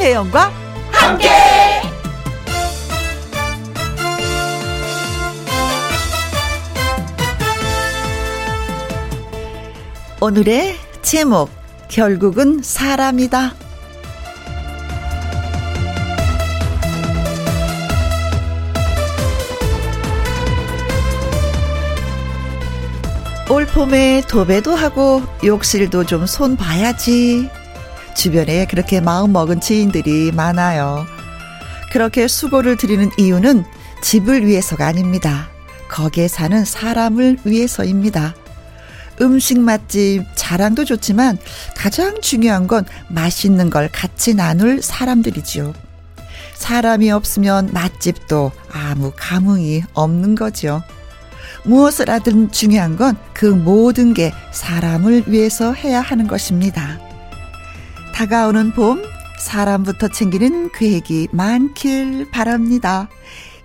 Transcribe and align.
김혜영과 0.00 0.50
함께. 0.92 1.28
오늘의 10.22 10.76
제목 11.02 11.50
결국은 11.88 12.62
사람이다. 12.62 13.52
올 23.50 23.66
봄에 23.66 24.22
도배도 24.26 24.74
하고 24.74 25.20
욕실도 25.44 26.04
좀 26.06 26.24
손 26.24 26.56
봐야지. 26.56 27.59
주변에 28.20 28.66
그렇게 28.66 29.00
마음먹은 29.00 29.62
지인들이 29.62 30.30
많아요. 30.32 31.06
그렇게 31.90 32.28
수고를 32.28 32.76
드리는 32.76 33.08
이유는 33.16 33.64
집을 34.02 34.46
위해서가 34.46 34.86
아닙니다. 34.86 35.48
거기에 35.88 36.28
사는 36.28 36.62
사람을 36.62 37.38
위해서입니다. 37.44 38.34
음식 39.22 39.58
맛집 39.58 40.24
자랑도 40.34 40.84
좋지만 40.84 41.38
가장 41.74 42.20
중요한 42.20 42.66
건 42.66 42.84
맛있는 43.08 43.70
걸 43.70 43.88
같이 43.90 44.34
나눌 44.34 44.82
사람들이지요. 44.82 45.72
사람이 46.56 47.10
없으면 47.10 47.70
맛집도 47.72 48.52
아무 48.70 49.12
감흥이 49.16 49.84
없는 49.94 50.34
거죠. 50.34 50.82
무엇을 51.64 52.10
하든 52.10 52.52
중요한 52.52 52.96
건 52.98 53.16
그 53.32 53.46
모든 53.46 54.12
게 54.12 54.34
사람을 54.52 55.24
위해서 55.28 55.72
해야 55.72 56.02
하는 56.02 56.26
것입니다. 56.26 57.00
다가오는 58.14 58.72
봄, 58.72 59.02
사람부터 59.38 60.08
챙기는 60.08 60.70
계획이 60.72 61.28
많길 61.32 62.30
바랍니다. 62.30 63.08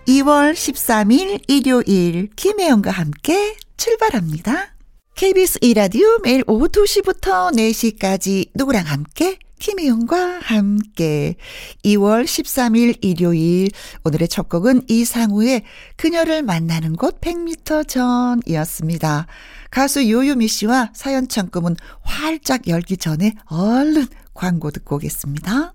2월 0.07 0.53
13일 0.53 1.43
일요일 1.47 2.29
김혜영과 2.35 2.91
함께 2.91 3.55
출발합니다. 3.77 4.75
KBS 5.15 5.59
이라디오 5.61 6.19
매일 6.23 6.43
오후 6.47 6.67
2시부터 6.67 7.53
4시까지 7.55 8.49
누구랑 8.53 8.85
함께 8.85 9.39
김희영과 9.59 10.41
함께 10.43 11.35
2월 11.83 12.25
13일 12.25 12.97
일요일 13.01 13.69
오늘의 14.03 14.27
첫 14.27 14.49
곡은 14.49 14.83
이상우의 14.87 15.63
그녀를 15.95 16.43
만나는 16.43 16.95
곳 16.95 17.21
100m 17.21 17.87
전이었습니다. 17.87 19.27
가수 19.71 20.09
요요미 20.09 20.47
씨와 20.47 20.91
사연 20.93 21.27
창구문 21.27 21.77
활짝 22.01 22.67
열기 22.67 22.97
전에 22.97 23.33
얼른 23.45 24.05
광고 24.35 24.69
듣고 24.69 24.97
오겠습니다. 24.97 25.74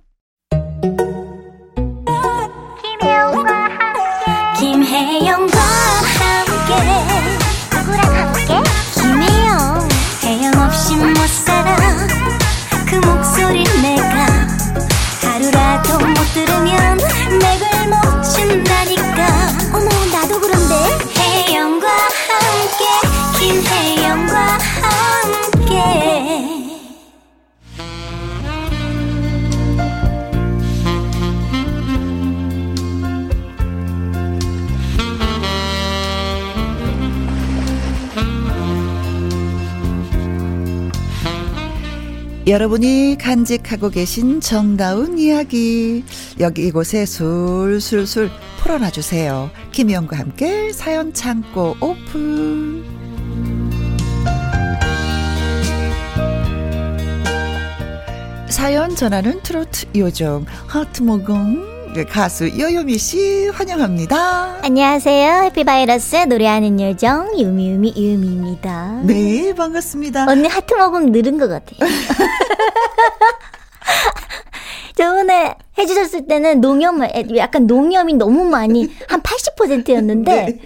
여러분이 42.50 43.16
간직하고 43.16 43.90
계신 43.90 44.40
정다운 44.40 45.18
이야기 45.18 46.02
여기 46.40 46.66
이곳에 46.66 47.06
술술술 47.06 48.28
풀어놔 48.58 48.90
주세요. 48.90 49.50
김희영과 49.70 50.18
함께 50.18 50.72
사연 50.72 51.12
창고 51.12 51.76
오픈. 51.80 52.82
사연 58.48 58.96
전하는 58.96 59.40
트로트 59.44 59.86
요정 59.96 60.44
하트모공 60.66 61.79
가수 62.08 62.56
여요미 62.58 62.98
씨 62.98 63.48
환영합니다. 63.48 64.60
안녕하세요 64.62 65.42
해피바이러스 65.44 66.16
노래하는 66.28 66.80
요정 66.80 67.36
유미유미 67.36 67.94
유미입니다 67.96 69.00
네 69.02 69.52
반갑습니다. 69.54 70.26
언니 70.28 70.46
하트 70.46 70.74
먹음 70.74 71.10
늘은 71.10 71.36
것 71.38 71.48
같아요. 71.48 71.78
저번에 74.96 75.54
해주셨을 75.78 76.26
때는 76.26 76.60
농염을, 76.60 77.10
약간 77.36 77.66
농염이 77.66 78.14
너무 78.14 78.44
많이, 78.44 78.88
한 79.08 79.20
80%였는데, 79.22 80.58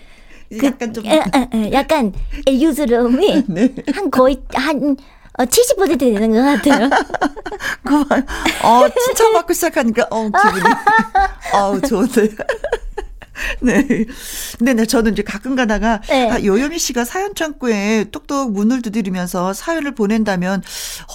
네. 0.51 0.65
약간 0.65 0.93
좀 0.93 1.07
에, 1.07 1.11
에, 1.19 1.49
에, 1.55 1.73
약간 1.73 2.13
애교스러움이 2.47 3.45
네. 3.49 3.73
한 3.93 4.11
거의, 4.11 4.43
한, 4.55 4.97
어, 5.37 5.45
70% 5.45 5.99
되는 5.99 6.31
것 6.33 6.43
같아요. 6.43 6.91
그만. 7.83 8.27
어, 8.63 8.89
칭찬받고 9.07 9.53
시작하니까, 9.53 10.07
어, 10.11 10.23
기분이. 10.31 10.65
어우, 11.55 11.81
좋은데. 11.81 12.29
네. 13.61 13.85
근데 14.59 14.75
네, 14.75 14.87
저는 14.87 15.13
이제 15.13 15.23
가끔 15.23 15.57
가다가, 15.57 16.01
네. 16.09 16.31
아, 16.31 16.41
요요미 16.41 16.79
씨가 16.79 17.05
사연 17.05 17.35
창구에 17.35 18.05
뚝뚝 18.13 18.53
문을 18.53 18.81
두드리면서 18.83 19.53
사연을 19.53 19.95
보낸다면 19.97 20.63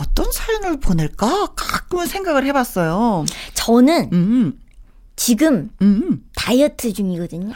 어떤 0.02 0.29
사연을 0.31 0.81
보낼까? 0.81 1.53
가끔은 1.56 2.06
생각을 2.06 2.46
해봤어요. 2.46 3.25
저는 3.53 4.09
음, 4.12 4.59
지금 5.16 5.69
음. 5.81 6.25
다이어트 6.35 6.91
중이거든요. 6.91 7.53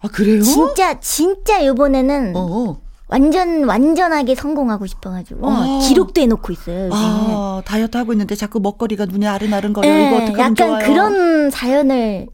아, 0.00 0.08
그래요? 0.08 0.42
진짜, 0.42 1.00
진짜 1.00 1.64
요번에는 1.64 2.34
어. 2.36 2.80
완전, 3.08 3.64
완전하게 3.64 4.34
성공하고 4.34 4.86
싶어가지고, 4.86 5.46
어. 5.46 5.78
기록도 5.80 6.20
해놓고 6.20 6.52
있어요. 6.52 6.90
아, 6.92 7.62
다이어트 7.64 7.96
하고 7.96 8.12
있는데 8.12 8.34
자꾸 8.34 8.60
먹거리가 8.60 9.06
눈에 9.06 9.26
아른아른 9.26 9.72
거려. 9.72 9.88
예, 9.88 10.08
이거 10.08 10.16
어떡하면 10.16 10.38
약간 10.38 10.54
좋아요? 10.56 10.84
어. 10.84 10.86
그런 10.86 11.50
사연을 11.50 12.26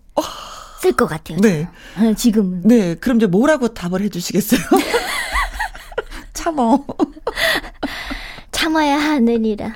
쓸것 0.81 1.09
같아요. 1.09 1.39
네. 1.41 1.69
어, 1.99 2.15
지금은. 2.15 2.63
네, 2.65 2.95
그럼 2.97 3.19
이제 3.19 3.27
뭐라고 3.27 3.69
답을 3.69 4.01
해주시겠어요? 4.03 4.61
참어. 6.33 6.85
참아야 8.63 8.97
하느니라. 8.97 9.73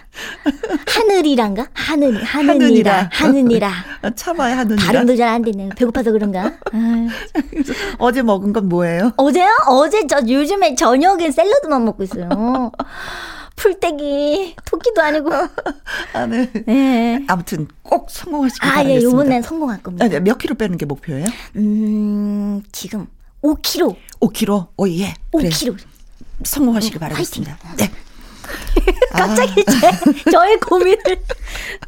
하늘이란가? 0.86 1.66
하늘, 1.74 2.22
하느니라. 2.22 3.08
하느니라. 3.10 3.10
하느니라. 3.10 3.72
참아야 4.14 4.58
하느니라. 4.58 4.86
발음도 4.86 5.16
잘 5.16 5.26
안 5.26 5.42
되네요. 5.42 5.70
배고파서 5.76 6.12
그런가? 6.12 6.52
아유. 6.72 7.08
어제 7.98 8.22
먹은 8.22 8.52
건 8.52 8.68
뭐예요? 8.68 9.12
어제요? 9.16 9.48
어제 9.66 10.06
저 10.06 10.18
요즘에 10.26 10.76
저녁에 10.76 11.32
샐러드만 11.32 11.84
먹고 11.84 12.04
있어요. 12.04 12.70
풀떼기, 13.56 14.54
토끼도 14.64 15.02
아니고. 15.02 15.30
아, 16.12 16.26
네. 16.26 16.48
네. 16.64 17.24
아무튼 17.26 17.66
꼭 17.82 18.08
성공하시길 18.08 18.64
아, 18.64 18.68
예, 18.68 18.74
바라겠습니다. 18.74 19.04
요번엔 19.10 19.42
성공할 19.42 19.82
겁니다. 19.82 20.04
아, 20.04 20.08
네, 20.08 20.20
몇 20.20 20.38
킬로 20.38 20.54
빼는 20.54 20.76
게 20.78 20.86
목표예요? 20.86 21.26
음, 21.56 22.62
지금 22.70 23.08
5kg. 23.42 23.96
5킬로. 24.20 24.68
오 24.76 24.88
예. 24.88 25.14
그래. 25.32 25.48
5kg. 25.48 25.76
성공하시길 26.44 27.00
바라겠습니다. 27.00 27.58
네. 27.78 27.90
갑자기 29.12 29.64
제, 29.64 30.30
저의 30.30 30.58
고민을. 30.60 30.98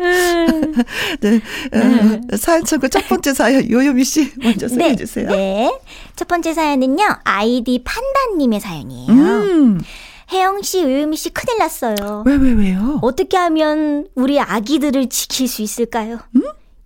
음. 0.01 0.75
네. 1.21 1.37
어, 1.73 2.37
사연 2.37 2.65
창고 2.65 2.89
첫 2.89 3.07
번째 3.09 3.35
사연 3.35 3.69
요요미 3.71 4.05
씨 4.05 4.33
먼저 4.37 4.69
소개해 4.69 4.97
주세요. 4.97 5.29
네. 5.31 5.79
첫 6.17 6.27
번째 6.29 6.53
사연은요, 6.55 7.05
아이디 7.25 7.83
판다님의 7.85 8.61
사연이에요. 8.61 9.13
음. 9.13 9.81
혜영 10.33 10.61
씨, 10.63 10.83
요요미 10.83 11.17
씨 11.17 11.31
큰일 11.31 11.59
났어요. 11.59 12.23
왜 12.27 12.37
왜 12.37 12.53
왜요? 12.53 12.99
어떻게 13.03 13.37
하면 13.37 14.07
우리 14.15 14.39
아기들을 14.39 15.09
지킬 15.09 15.49
수 15.49 15.63
있을까요? 15.63 16.19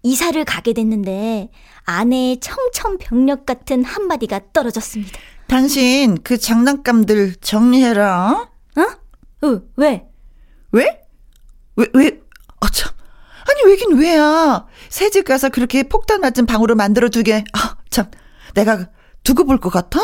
이사를 0.05 0.45
가게 0.45 0.73
됐는데 0.73 1.49
아내의 1.85 2.39
청천벽력 2.41 3.45
같은 3.47 3.85
한마디가 3.85 4.41
떨어졌습니다. 4.53 5.19
당신 5.49 6.19
그 6.23 6.39
장난감들 6.39 7.35
정리해라. 7.41 8.49
어? 9.43 9.47
어, 9.47 9.61
왜? 9.77 10.07
왜? 10.73 11.01
왜, 11.77 11.87
왜? 11.95 12.21
아, 12.61 12.69
참. 12.71 12.91
아니, 13.49 13.71
왜긴 13.71 13.99
왜야. 13.99 14.67
새집 14.89 15.25
가서 15.27 15.49
그렇게 15.49 15.83
폭탄 15.83 16.21
맞은 16.21 16.47
방으로 16.47 16.75
만들어 16.75 17.09
두게. 17.09 17.45
아, 17.55 17.77
참. 17.91 18.07
내가 18.55 18.89
두고 19.25 19.45
볼 19.45 19.59
것 19.59 19.71
같아? 19.71 20.01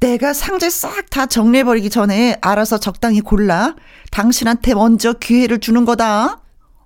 내가 0.00 0.32
상자 0.32 0.68
싹 0.68 1.10
다 1.10 1.26
정리해버리기 1.26 1.90
전에 1.90 2.36
알아서 2.40 2.78
적당히 2.78 3.20
골라. 3.20 3.74
당신한테 4.10 4.74
먼저 4.74 5.12
기회를 5.14 5.58
주는 5.60 5.84
거다. 5.84 6.40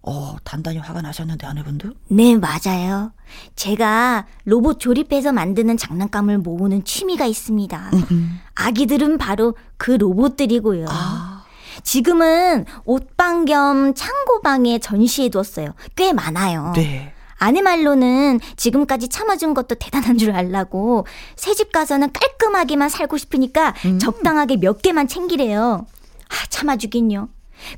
어, 0.07 0.37
단단히 0.45 0.79
화가 0.79 1.01
나셨는데 1.01 1.47
아내분도? 1.47 1.91
네, 2.09 2.37
맞아요. 2.37 3.13
제가 3.57 4.27
로봇 4.45 4.79
조립해서 4.81 5.33
만드는 5.33 5.79
장난감을 5.79 6.39
모으는 6.39 6.85
취미가 6.85 7.25
있습니다. 7.25 7.91
음. 8.11 8.39
아기들은 8.55 9.17
바로 9.17 9.57
그 9.79 9.93
로봇들이고요. 9.93 10.87
아, 10.91 11.34
지금은 11.83 12.65
옷방 12.85 13.45
겸 13.47 13.95
창고방에 13.95 14.79
전시해 14.79 15.29
두었어요. 15.29 15.75
꽤 15.97 16.13
많아요. 16.13 16.73
네. 16.77 17.13
아내 17.37 17.61
말로는 17.63 18.41
지금까지 18.57 19.09
참아준 19.09 19.55
것도 19.55 19.75
대단한 19.75 20.17
줄 20.17 20.31
알라고 20.31 21.07
새집 21.37 21.73
가서는 21.73 22.13
깔끔하게만 22.13 22.89
살고 22.89 23.19
싶으니까 23.19 23.75
음. 23.85 23.99
적당하게 23.99 24.57
몇 24.57 24.81
개만 24.81 25.09
챙기래요. 25.09 25.87
아, 26.29 26.47
참아주긴요. 26.49 27.29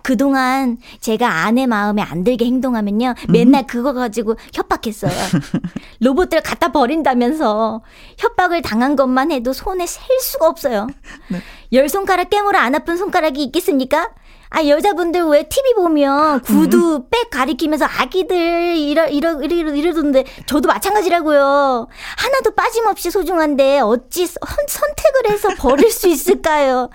그동안 0.02 0.78
제가 1.00 1.44
아내 1.44 1.66
마음에 1.66 2.02
안 2.02 2.24
들게 2.24 2.44
행동하면요. 2.44 3.14
음. 3.28 3.32
맨날 3.32 3.66
그거 3.66 3.92
가지고 3.92 4.36
협박했어요. 4.52 5.12
로봇들 6.00 6.42
갖다 6.42 6.72
버린다면서 6.72 7.82
협박을 8.18 8.62
당한 8.62 8.96
것만 8.96 9.32
해도 9.32 9.52
손에 9.52 9.86
셀 9.86 10.02
수가 10.20 10.48
없어요. 10.48 10.86
네. 11.28 11.40
열 11.72 11.88
손가락 11.88 12.30
깨물어 12.30 12.58
안 12.58 12.74
아픈 12.74 12.96
손가락이 12.96 13.42
있겠습니까? 13.44 14.10
아 14.48 14.64
여자분들 14.66 15.22
왜 15.24 15.48
TV 15.48 15.74
보면 15.74 16.40
구두 16.42 16.96
음. 16.96 17.08
백 17.10 17.30
가리키면서 17.30 17.84
아기들 17.84 18.76
이러 18.76 19.06
이러 19.08 19.42
이러 19.42 19.74
이러던데 19.74 20.24
저도 20.46 20.68
마찬가지라고요. 20.68 21.88
하나도 22.16 22.52
빠짐없이 22.54 23.10
소중한데 23.10 23.80
어찌 23.80 24.26
선, 24.26 24.36
선택을 24.68 25.30
해서 25.30 25.48
버릴 25.58 25.90
수 25.90 26.08
있을까요? 26.08 26.90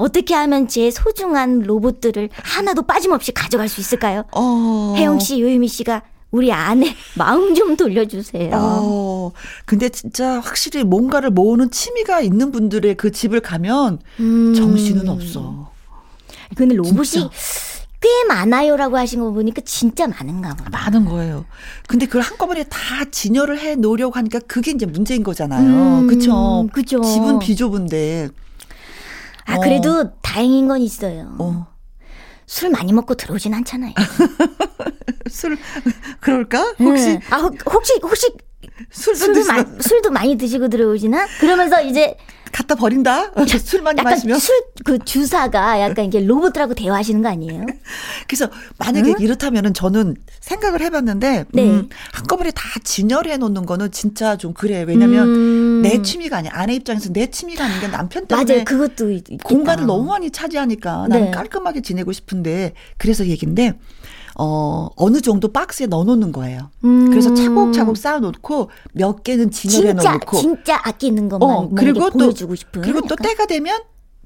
어떻게 0.00 0.34
하면 0.34 0.66
제 0.66 0.90
소중한 0.90 1.58
로봇들을 1.60 2.30
하나도 2.32 2.82
빠짐없이 2.82 3.32
가져갈 3.32 3.68
수 3.68 3.80
있을까요? 3.82 4.24
어. 4.32 4.94
혜영 4.96 5.18
씨, 5.20 5.38
요유미 5.42 5.68
씨가 5.68 6.02
우리 6.30 6.50
아내 6.52 6.94
마음 7.16 7.54
좀 7.54 7.76
돌려주세요. 7.76 8.50
어, 8.54 9.32
근데 9.66 9.90
진짜 9.90 10.40
확실히 10.40 10.84
뭔가를 10.84 11.28
모으는 11.30 11.70
취미가 11.70 12.22
있는 12.22 12.50
분들의 12.50 12.94
그 12.94 13.12
집을 13.12 13.40
가면 13.40 13.98
음. 14.20 14.54
정신은 14.54 15.06
없어. 15.08 15.70
근데 16.56 16.74
로봇이 16.76 17.04
진짜. 17.04 17.30
꽤 18.00 18.08
많아요라고 18.26 18.96
하신 18.96 19.20
거 19.20 19.30
보니까 19.32 19.60
진짜 19.66 20.06
많은가 20.06 20.54
보다. 20.54 20.70
많은 20.70 21.04
거예요. 21.04 21.44
근데 21.86 22.06
그걸 22.06 22.22
한꺼번에 22.22 22.64
다 22.64 22.78
진열을 23.10 23.58
해 23.58 23.74
놓으려고 23.74 24.14
하니까 24.14 24.38
그게 24.46 24.70
이제 24.70 24.86
문제인 24.86 25.22
거잖아요. 25.22 25.68
음, 26.00 26.06
그쵸? 26.06 26.66
그죠. 26.72 27.02
집은 27.02 27.38
비좁은데. 27.38 28.30
아, 29.46 29.56
어. 29.56 29.60
그래도 29.60 30.12
다행인 30.20 30.68
건 30.68 30.80
있어요. 30.80 31.34
어. 31.38 31.66
술 32.46 32.70
많이 32.70 32.92
먹고 32.92 33.14
들어오진 33.14 33.54
않잖아요. 33.54 33.92
술, 35.30 35.56
그럴까? 36.20 36.74
혹시, 36.80 37.06
네. 37.06 37.20
아, 37.30 37.36
혹- 37.36 37.56
혹시, 37.72 37.92
혹시 38.02 38.26
술도 38.90 39.18
술도? 39.42 39.44
마, 39.52 39.64
술도 39.80 40.10
많이 40.10 40.36
드시고 40.36 40.68
들어오시나? 40.68 41.26
그러면서 41.38 41.80
이제 41.82 42.16
갖다 42.52 42.74
버린다? 42.74 43.32
술 43.64 43.82
많이 43.82 44.02
마시면? 44.02 44.38
술 44.38 44.54
그 44.82 44.98
주사가 44.98 45.78
약간 45.80 46.06
이게 46.06 46.20
로봇들하고 46.20 46.72
대화하시는 46.74 47.20
거 47.20 47.28
아니에요? 47.28 47.66
그래서 48.26 48.48
만약에 48.78 49.14
이렇다면은 49.18 49.74
저는 49.74 50.16
생각을 50.40 50.80
해봤는데, 50.80 51.44
네. 51.52 51.62
음, 51.62 51.88
한꺼번에 52.12 52.50
다 52.50 52.62
진열해 52.82 53.36
놓는 53.36 53.66
거는 53.66 53.90
진짜 53.92 54.36
좀 54.38 54.54
그래. 54.54 54.82
왜냐면 54.86 55.28
음. 55.28 55.82
내 55.82 56.00
취미가 56.00 56.38
아니야. 56.38 56.52
아내 56.54 56.74
입장에서 56.76 57.12
내 57.12 57.26
취미가 57.30 57.64
아닌 57.64 57.80
게 57.80 57.88
남편 57.88 58.26
때문에 58.26 58.50
맞아요. 58.52 58.64
그것도 58.64 59.10
있, 59.10 59.16
있겠다. 59.30 59.44
공간을 59.46 59.84
너무 59.86 60.04
많이 60.08 60.30
차지하니까 60.30 61.08
나는 61.08 61.26
네. 61.26 61.30
깔끔하게 61.30 61.82
지내고 61.82 62.12
싶은데 62.12 62.72
그래서 62.96 63.26
얘긴데 63.26 63.74
어 64.42 64.88
어느 64.96 65.20
정도 65.20 65.52
박스에 65.52 65.86
넣어놓는 65.86 66.32
거예요. 66.32 66.70
음. 66.84 67.10
그래서 67.10 67.34
차곡차곡 67.34 67.96
쌓아놓고 67.98 68.70
몇 68.94 69.22
개는 69.22 69.50
진열해 69.50 69.88
진짜 69.94 70.12
놓고 70.14 70.36
진짜 70.38 70.80
아끼는 70.82 71.28
것만 71.28 71.48
어뭐 71.48 71.70
그리고 71.76 72.08
또 72.10 72.18
보여주고 72.18 72.54
싶은. 72.54 72.80
그리고 72.80 73.00
또 73.02 73.12
약간? 73.12 73.26
때가 73.28 73.46
되면 73.46 73.78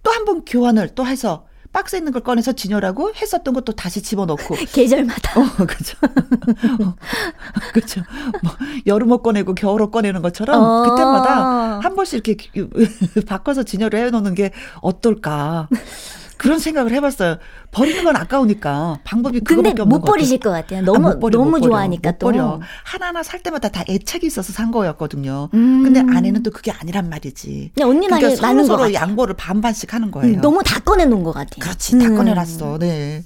또 0.04 0.10
한 0.12 0.24
번 0.24 0.44
교환을 0.44 0.90
또 0.94 1.04
해서 1.06 1.46
박스에 1.72 1.98
있는 1.98 2.12
걸 2.12 2.22
꺼내서 2.22 2.52
진열하고 2.52 3.12
했었던 3.16 3.52
것도 3.52 3.72
다시 3.72 4.00
집어넣고 4.02 4.54
계절마다. 4.72 5.40
어, 5.40 5.44
그죠. 5.66 5.96
어, 6.84 6.94
그죠. 7.72 8.02
뭐, 8.44 8.52
여름옷 8.86 9.22
꺼내고 9.24 9.54
겨울옷 9.56 9.90
꺼내는 9.90 10.22
것처럼 10.22 10.62
어. 10.62 10.82
그때마다 10.82 11.80
한 11.80 11.96
번씩 11.96 12.28
이렇게 12.28 12.68
바꿔서 13.26 13.64
진열을 13.64 13.98
해놓는 14.06 14.34
게 14.36 14.52
어떨까. 14.82 15.68
그런 16.36 16.58
생각을 16.58 16.92
해봤어요. 16.92 17.38
버리는 17.70 18.02
건 18.04 18.16
아까우니까 18.16 19.00
방법이 19.04 19.40
그거밖에 19.40 19.82
없는 19.82 19.98
못. 20.00 20.04
버리실 20.04 20.38
것 20.40 20.50
같아요. 20.50 20.80
아, 20.80 20.82
너무 20.82 21.08
못 21.10 21.20
버려, 21.20 21.38
너무. 21.38 21.60
좋아하니까 21.60 22.10
못 22.12 22.18
또. 22.18 22.26
버려. 22.26 22.60
하나하나 22.84 23.22
살 23.22 23.40
때마다 23.40 23.68
다 23.68 23.84
애착이 23.88 24.26
있어서 24.26 24.52
산 24.52 24.70
거였거든요. 24.70 25.48
음. 25.54 25.82
근데 25.84 26.00
아내는 26.00 26.42
또 26.42 26.50
그게 26.50 26.70
아니란 26.72 27.08
말이지. 27.08 27.72
언니 27.82 28.06
그러니까 28.08 28.42
맞는 28.42 28.64
서로 28.64 28.78
것 28.78 28.82
서로. 28.84 28.94
양보를 28.94 29.34
반반씩 29.36 29.94
하는 29.94 30.10
거예요. 30.10 30.36
음, 30.36 30.40
너무 30.40 30.62
다 30.64 30.80
꺼내 30.80 31.04
놓은 31.04 31.22
것 31.22 31.32
같아요. 31.32 31.60
그렇지, 31.60 31.98
다 31.98 32.06
음. 32.08 32.16
꺼내놨어. 32.16 32.78
네. 32.78 33.24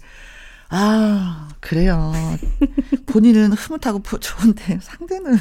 아, 0.70 1.48
그래요. 1.60 2.12
본인은 3.06 3.52
흐뭇하고 3.52 4.00
부- 4.00 4.20
좋은데 4.20 4.78
상대는. 4.82 5.38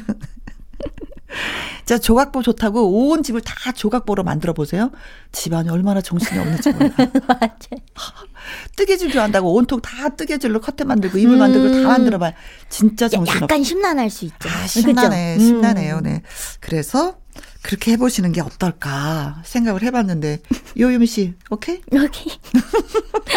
자, 1.85 1.97
조각보 1.97 2.41
좋다고 2.41 3.09
온 3.09 3.23
집을 3.23 3.41
다 3.41 3.71
조각보로 3.71 4.23
만들어 4.23 4.53
보세요. 4.53 4.91
집안이 5.31 5.69
얼마나 5.69 6.01
정신이 6.01 6.39
없는지 6.39 6.71
몰라. 6.71 6.89
맞아요. 7.27 7.81
뜨개질 8.75 9.11
좋아한다고 9.11 9.53
온통 9.53 9.81
다 9.81 10.09
뜨개질로 10.09 10.61
커튼 10.61 10.87
만들고 10.87 11.17
이불 11.17 11.37
만들고 11.37 11.81
다 11.83 11.87
만들어봐. 11.89 12.33
진짜 12.69 13.07
정신 13.07 13.35
없어. 13.35 13.43
약간 13.43 13.63
심란할 13.63 14.09
수 14.09 14.25
있죠. 14.25 14.49
아, 14.49 14.67
심란해, 14.67 15.35
그죠? 15.35 15.45
심란해요. 15.47 15.97
음. 15.97 16.03
네. 16.03 16.21
그래서 16.59 17.17
그렇게 17.61 17.91
해보시는 17.93 18.31
게 18.31 18.41
어떨까 18.41 19.41
생각을 19.45 19.83
해봤는데 19.83 20.41
요유미 20.79 21.05
씨, 21.07 21.33
오케이? 21.49 21.81
여기 21.93 22.39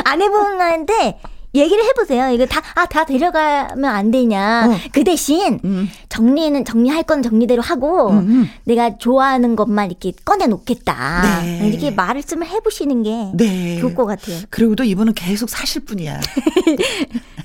아내분한테 0.05 1.19
얘기를 1.55 1.85
해보세요. 1.85 2.31
이거 2.31 2.47
다, 2.47 2.63
아, 2.75 2.87
다 2.87 3.05
데려가면 3.05 3.85
안 3.85 4.11
되냐. 4.11 4.69
어. 4.69 4.77
그 4.93 5.03
대신 5.05 5.59
음. 5.65 5.89
정리는, 6.09 6.65
정리할 6.65 7.03
건 7.03 7.23
정리대로 7.23 7.61
하고, 7.63 8.11
음, 8.11 8.19
음. 8.19 8.51
내가 8.65 8.99
좋아하는 8.99 9.57
것만 9.57 9.91
이렇게 9.91 10.13
꺼내놓겠다. 10.25 11.41
네. 11.43 11.69
이렇게 11.69 11.91
말씀을 11.91 12.47
해보시는 12.47 13.03
게 13.03 13.31
네. 13.35 13.79
좋을 13.81 13.95
것 13.95 14.07
같아요. 14.07 14.39
그리고도 14.51 14.85
이분은 14.85 15.15
계속 15.15 15.49
사실 15.49 15.85
뿐이야. 15.85 16.21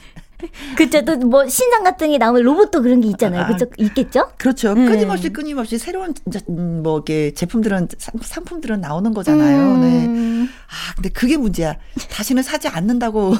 그쵸. 0.78 1.04
또 1.06 1.16
뭐 1.18 1.48
신상 1.48 1.84
같은 1.84 2.10
게 2.12 2.18
나오면 2.18 2.44
로봇도 2.44 2.82
그런 2.82 3.02
게 3.02 3.08
있잖아요. 3.10 3.44
아. 3.44 3.48
그쵸. 3.48 3.66
있겠죠? 3.78 4.30
그렇죠. 4.38 4.74
네. 4.74 4.86
끊임없이 4.86 5.30
끊임없이 5.30 5.78
새로운 5.78 6.14
이제 6.28 6.40
음, 6.50 6.82
뭐 6.84 7.00
이게 7.00 7.34
제품들은 7.34 7.88
상- 7.98 8.14
상품들은 8.22 8.82
나오는 8.82 9.14
거잖아요. 9.14 9.78
네. 9.78 10.06
음. 10.06 10.50
아, 10.68 10.94
근데 10.96 11.10
그게 11.10 11.38
문제야. 11.38 11.76
다시는 12.12 12.44
사지 12.44 12.68
않는다고 12.68 13.34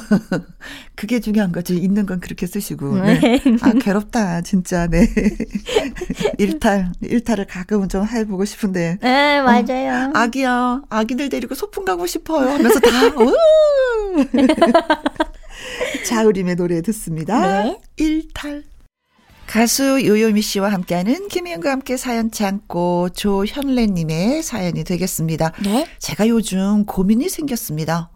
그게 0.96 1.20
중요한 1.20 1.52
거지. 1.52 1.76
있는 1.76 2.06
건 2.06 2.20
그렇게 2.20 2.46
쓰시고. 2.46 2.96
네. 2.98 3.40
아, 3.60 3.72
괴롭다. 3.72 4.40
진짜. 4.40 4.86
네. 4.86 5.06
일탈 6.38 6.92
일탈을 7.02 7.46
가끔은 7.46 7.88
좀 7.88 8.06
해보고 8.06 8.44
싶은데. 8.44 8.98
네, 9.02 9.40
맞아요. 9.42 10.10
아기야, 10.14 10.82
아기들 10.88 11.28
데리고 11.28 11.54
소풍 11.54 11.84
가고 11.84 12.06
싶어요. 12.06 12.50
하면서 12.50 12.80
다, 12.80 12.88
우! 13.18 13.34
자우림의 16.06 16.56
노래 16.56 16.82
듣습니다. 16.82 17.62
네. 17.62 17.80
일탈. 17.96 18.64
가수 19.46 20.04
요요미 20.04 20.42
씨와 20.42 20.72
함께하는 20.72 21.28
김희영과 21.28 21.70
함께 21.70 21.96
사연 21.96 22.30
창고 22.30 23.08
조현래님의 23.10 24.42
사연이 24.42 24.82
되겠습니다. 24.82 25.52
네. 25.62 25.86
제가 26.00 26.28
요즘 26.28 26.84
고민이 26.84 27.28
생겼습니다. 27.28 28.10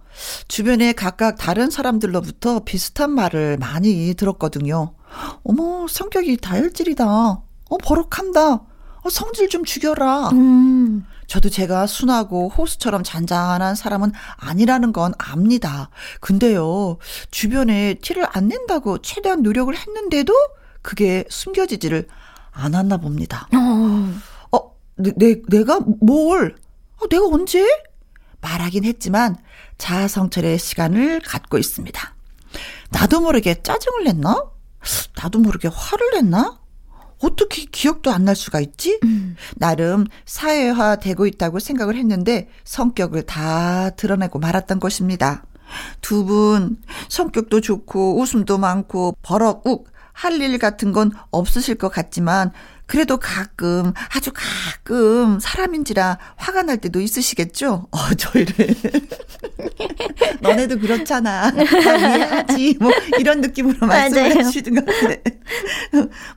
주변에 0.48 0.92
각각 0.92 1.36
다른 1.38 1.70
사람들로부터 1.70 2.64
비슷한 2.64 3.12
말을 3.12 3.58
많이 3.58 4.12
들었거든요. 4.14 4.94
어머, 5.44 5.86
성격이 5.88 6.38
다혈질이다. 6.38 7.06
어, 7.06 7.78
버럭한다. 7.82 8.54
어, 8.54 9.10
성질 9.10 9.48
좀 9.48 9.64
죽여라. 9.64 10.30
음. 10.30 11.06
저도 11.30 11.48
제가 11.48 11.86
순하고 11.86 12.48
호수처럼 12.48 13.04
잔잔한 13.04 13.76
사람은 13.76 14.10
아니라는 14.36 14.92
건 14.92 15.12
압니다. 15.16 15.88
근데요, 16.18 16.98
주변에 17.30 17.94
티를 18.02 18.26
안 18.32 18.48
낸다고 18.48 18.98
최대한 18.98 19.42
노력을 19.42 19.72
했는데도 19.72 20.34
그게 20.82 21.24
숨겨지지를 21.30 22.08
않았나 22.50 22.96
봅니다. 22.96 23.48
어. 23.54 24.56
어, 24.56 24.74
내, 24.96 25.12
내, 25.16 25.40
내가 25.46 25.78
뭘? 26.00 26.56
어, 27.00 27.06
내가 27.08 27.24
언제? 27.26 27.64
말하긴 28.40 28.82
했지만 28.84 29.36
자아성찰의 29.78 30.58
시간을 30.58 31.20
갖고 31.20 31.58
있습니다. 31.58 32.14
나도 32.90 33.20
모르게 33.20 33.62
짜증을 33.62 34.02
냈나? 34.02 34.50
나도 35.14 35.38
모르게 35.38 35.68
화를 35.72 36.10
냈나? 36.14 36.59
어떻게 37.22 37.64
기억도 37.64 38.10
안 38.10 38.24
날 38.24 38.34
수가 38.36 38.60
있지? 38.60 38.98
나름 39.56 40.06
사회화 40.26 40.96
되고 40.96 41.26
있다고 41.26 41.58
생각을 41.58 41.96
했는데 41.96 42.48
성격을 42.64 43.22
다 43.26 43.90
드러내고 43.90 44.38
말았던 44.38 44.80
것입니다. 44.80 45.44
두 46.00 46.24
분 46.24 46.76
성격도 47.08 47.60
좋고 47.60 48.20
웃음도 48.20 48.58
많고 48.58 49.16
버럭욱 49.22 49.88
할 50.12 50.40
일 50.42 50.58
같은 50.58 50.92
건 50.92 51.12
없으실 51.30 51.76
것 51.76 51.88
같지만 51.88 52.52
그래도 52.90 53.18
가끔 53.18 53.92
아주 54.16 54.32
가끔 54.34 55.38
사람인지라 55.38 56.18
화가 56.34 56.64
날 56.64 56.78
때도 56.78 57.00
있으시겠죠? 57.00 57.86
어, 57.88 58.14
저희를 58.16 58.74
너네도 60.42 60.80
그렇잖아. 60.80 61.52
이해하지. 61.54 62.78
뭐 62.80 62.90
이런 63.20 63.42
느낌으로 63.42 63.86
말씀을 63.86 64.44
하시는 64.44 64.74
것 64.74 64.84
같은데 64.86 65.22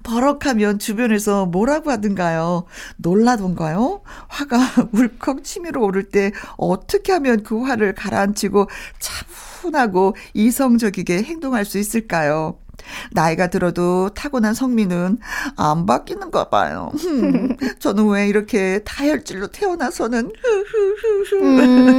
버럭하면 0.04 0.78
주변에서 0.78 1.48
뭐라고 1.48 1.90
하든가요? 1.90 2.66
놀라던가요? 2.98 4.04
화가 4.28 4.90
울컥 4.94 5.44
치밀어 5.44 5.82
오를 5.82 6.04
때 6.04 6.34
어떻게 6.58 7.14
하면 7.14 7.42
그 7.42 7.64
화를 7.64 7.96
가라앉히고 7.96 8.70
차분하고 9.00 10.16
이성적이게 10.36 11.24
행동할 11.24 11.66
수 11.66 11.80
있을까요? 11.80 12.60
나이가 13.12 13.48
들어도 13.48 14.10
타고난 14.10 14.54
성민은 14.54 15.18
안 15.58 15.86
바뀌는가 15.86 16.50
봐요. 16.50 16.92
저는 17.80 18.08
왜 18.10 18.28
이렇게 18.28 18.80
다혈질로 18.84 19.48
태어나서는 19.48 20.32
음. 21.42 21.94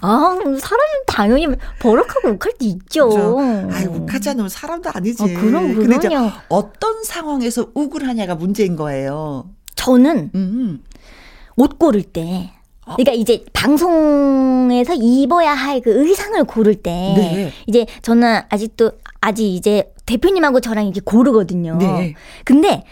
아, 0.00 0.36
사람은 0.38 0.84
당연히 1.06 1.46
버럭하고 1.80 2.28
욱할 2.28 2.52
때 2.58 2.66
있죠. 2.66 3.08
그렇죠. 3.08 3.38
아이, 3.72 3.86
욱하지 3.86 4.30
않으면 4.30 4.48
사람도 4.48 4.90
아니지. 4.92 5.22
아, 5.22 5.26
그럼, 5.40 5.74
그럼요. 5.74 6.30
어떤 6.48 7.04
상황에서 7.04 7.70
욱을 7.74 8.06
하냐가 8.06 8.34
문제인 8.34 8.76
거예요. 8.76 9.50
저는 9.74 10.30
음. 10.34 10.82
옷 11.56 11.78
고를 11.78 12.02
때 12.02 12.53
그러니까 12.86 13.12
이제 13.12 13.44
방송에서 13.52 14.94
입어야 14.94 15.52
할 15.52 15.80
그 15.84 15.90
의상을 16.06 16.42
고를 16.44 16.74
때 16.76 16.90
네. 16.90 17.52
이제 17.66 17.86
저는 18.02 18.42
아직도 18.48 18.92
아직 19.20 19.44
이제 19.44 19.92
대표님하고 20.06 20.60
저랑 20.60 20.86
이게 20.86 21.00
고르거든요. 21.04 21.76
네. 21.78 22.14
근데 22.44 22.84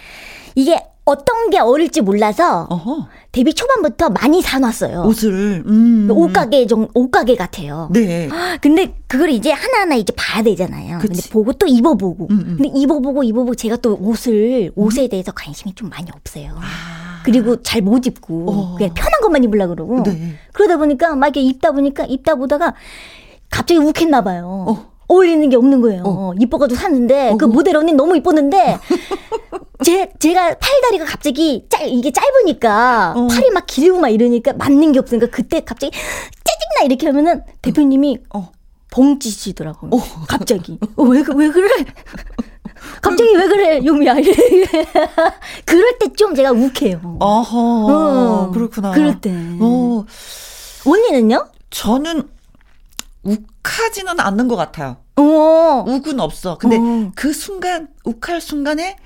이게 0.54 0.78
어떤 1.04 1.50
게 1.50 1.58
어릴지 1.58 2.00
몰라서 2.00 2.66
어허. 2.70 3.08
데뷔 3.32 3.54
초반부터 3.54 4.10
많이 4.10 4.42
사놨어요. 4.42 5.02
옷을 5.04 5.62
음. 5.66 6.08
옷가게 6.10 6.66
좀 6.66 6.86
옷가게 6.94 7.34
같아요. 7.34 7.88
네. 7.92 8.28
근데 8.60 8.94
그걸 9.06 9.30
이제 9.30 9.50
하나하나 9.52 9.94
이제 9.94 10.12
봐야 10.16 10.42
되잖아요. 10.42 10.98
그치. 10.98 11.08
근데 11.14 11.28
보고 11.30 11.52
또 11.54 11.66
입어보고. 11.66 12.28
음, 12.30 12.38
음. 12.46 12.56
근데 12.58 12.78
입어보고 12.78 13.24
입어보고 13.24 13.54
제가 13.54 13.76
또 13.76 13.96
옷을 14.00 14.70
옷에 14.76 15.04
음. 15.04 15.08
대해서 15.08 15.32
관심이 15.32 15.74
좀 15.74 15.88
많이 15.88 16.08
없어요. 16.14 16.56
아. 16.60 17.11
그리고 17.24 17.62
잘 17.62 17.82
못 17.82 18.06
입고 18.06 18.50
어. 18.50 18.74
그냥 18.76 18.94
편한 18.94 19.20
것만 19.22 19.44
입으려고 19.44 19.74
그러고 19.74 20.02
네. 20.04 20.34
그러다 20.52 20.76
보니까 20.76 21.14
막 21.16 21.26
이렇게 21.26 21.40
입다 21.40 21.72
보니까 21.72 22.04
입다 22.04 22.34
보다가 22.36 22.74
갑자기 23.50 23.78
욱했나 23.80 24.22
봐요. 24.22 24.64
어. 24.68 24.92
어울리는 25.08 25.48
게 25.50 25.56
없는 25.56 25.82
거예요. 25.82 26.02
어. 26.06 26.32
이뻐가지고 26.38 26.80
샀는데 26.80 27.30
어. 27.30 27.36
그 27.36 27.44
모델 27.44 27.76
언니 27.76 27.92
너무 27.92 28.16
이뻤는데 28.16 28.78
제 29.84 30.10
제가 30.18 30.54
팔다리가 30.58 31.04
갑자기 31.04 31.66
짧 31.68 31.88
이게 31.88 32.12
짧으니까 32.12 33.14
어. 33.16 33.26
팔이 33.26 33.50
막 33.50 33.66
길고 33.66 33.98
막 33.98 34.08
이러니까 34.08 34.52
맞는 34.54 34.92
게 34.92 34.98
없으니까 35.00 35.26
그때 35.26 35.60
갑자기 35.60 35.90
짜증나 35.92 36.86
이렇게 36.86 37.06
하면은 37.08 37.42
대표님이 37.62 38.18
어. 38.34 38.50
봉지시더라고요. 38.90 39.90
어. 39.92 39.98
갑자기 40.28 40.78
어, 40.96 41.02
왜, 41.04 41.22
왜 41.34 41.48
그래? 41.50 41.68
갑자기 43.02 43.34
왜 43.36 43.46
그래, 43.48 43.84
용미야. 43.84 44.14
그럴 45.66 45.98
때 45.98 46.08
좀 46.16 46.34
제가 46.34 46.52
욱해요. 46.52 47.16
어허. 47.20 47.58
어, 47.58 48.50
그렇구나. 48.52 48.92
그럴 48.92 49.20
때. 49.20 49.30
어. 49.60 50.04
언니는요? 50.86 51.48
저는 51.70 52.28
욱하지는 53.22 54.18
않는 54.20 54.48
것 54.48 54.56
같아요. 54.56 54.96
어. 55.16 55.84
욱은 55.86 56.20
없어. 56.20 56.58
근데 56.58 56.76
어. 56.78 57.10
그 57.14 57.32
순간, 57.32 57.88
욱할 58.04 58.40
순간에 58.40 58.96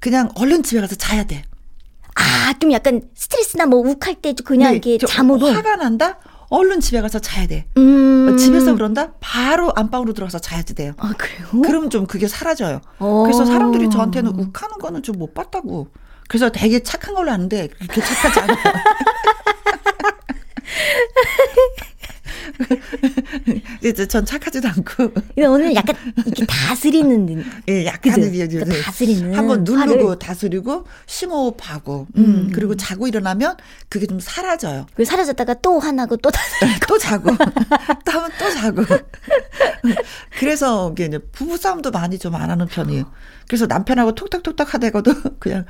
그냥 0.00 0.28
얼른 0.36 0.62
집에 0.62 0.80
가서 0.80 0.94
자야 0.96 1.24
돼. 1.24 1.42
아, 2.14 2.52
좀 2.60 2.72
약간 2.72 3.02
스트레스나 3.14 3.66
뭐 3.66 3.80
욱할 3.80 4.14
때 4.16 4.34
그냥 4.44 4.72
네, 4.72 4.76
이렇게 4.78 4.98
잠으로. 5.06 5.46
화가 5.52 5.76
난다? 5.76 6.18
얼른 6.50 6.80
집에 6.80 7.00
가서 7.00 7.18
자야 7.18 7.46
돼. 7.46 7.66
음. 7.76 8.36
집에서 8.38 8.74
그런다? 8.74 9.12
바로 9.20 9.72
안방으로 9.74 10.12
들어가서 10.14 10.38
자야지 10.38 10.74
돼요. 10.74 10.92
아, 10.98 11.12
그래요? 11.16 11.62
그럼 11.62 11.90
좀 11.90 12.06
그게 12.06 12.26
사라져요. 12.28 12.80
오. 13.00 13.24
그래서 13.24 13.44
사람들이 13.44 13.90
저한테는 13.90 14.30
욱하는 14.32 14.78
거는 14.80 15.02
좀 15.02 15.18
못 15.18 15.34
봤다고. 15.34 15.88
그래서 16.28 16.50
되게 16.50 16.82
착한 16.82 17.14
걸로 17.14 17.30
아는데 17.32 17.68
그렇게 17.68 18.00
착하지 18.00 18.40
않아요. 18.40 18.56
이제 23.84 24.06
전 24.06 24.24
착하지도 24.24 24.68
않고. 24.68 25.12
오늘 25.48 25.74
약간 25.74 25.94
이렇게 26.24 26.46
다스리는. 26.46 27.44
예, 27.68 27.86
약간은 27.86 28.32
그러니까 28.32 28.82
다스리는. 28.82 29.34
한번 29.34 29.64
누르고 29.64 30.08
화를. 30.08 30.18
다스리고 30.18 30.86
심호흡하고, 31.06 32.06
음, 32.16 32.24
음, 32.24 32.50
그리고 32.54 32.76
자고 32.76 33.06
일어나면 33.08 33.56
그게 33.88 34.06
좀 34.06 34.20
사라져요. 34.20 34.86
그 34.94 35.04
사라졌다가 35.04 35.54
또 35.60 35.78
화나고 35.78 36.16
또 36.18 36.30
다스리고. 36.30 36.86
또 36.86 36.98
자고. 36.98 37.30
또 38.04 38.12
하면 38.12 38.30
또 38.38 38.50
자고. 38.50 38.82
그래서 40.38 40.90
이게 40.92 41.06
이제 41.06 41.18
부부 41.18 41.56
싸움도 41.56 41.90
많이 41.90 42.18
좀 42.18 42.38
안 42.38 42.50
하는 42.50 42.66
편이에요. 42.66 43.04
그래서 43.48 43.66
남편하고 43.66 44.14
톡톡톡톡 44.14 44.74
하다가도 44.74 45.12
그냥 45.38 45.64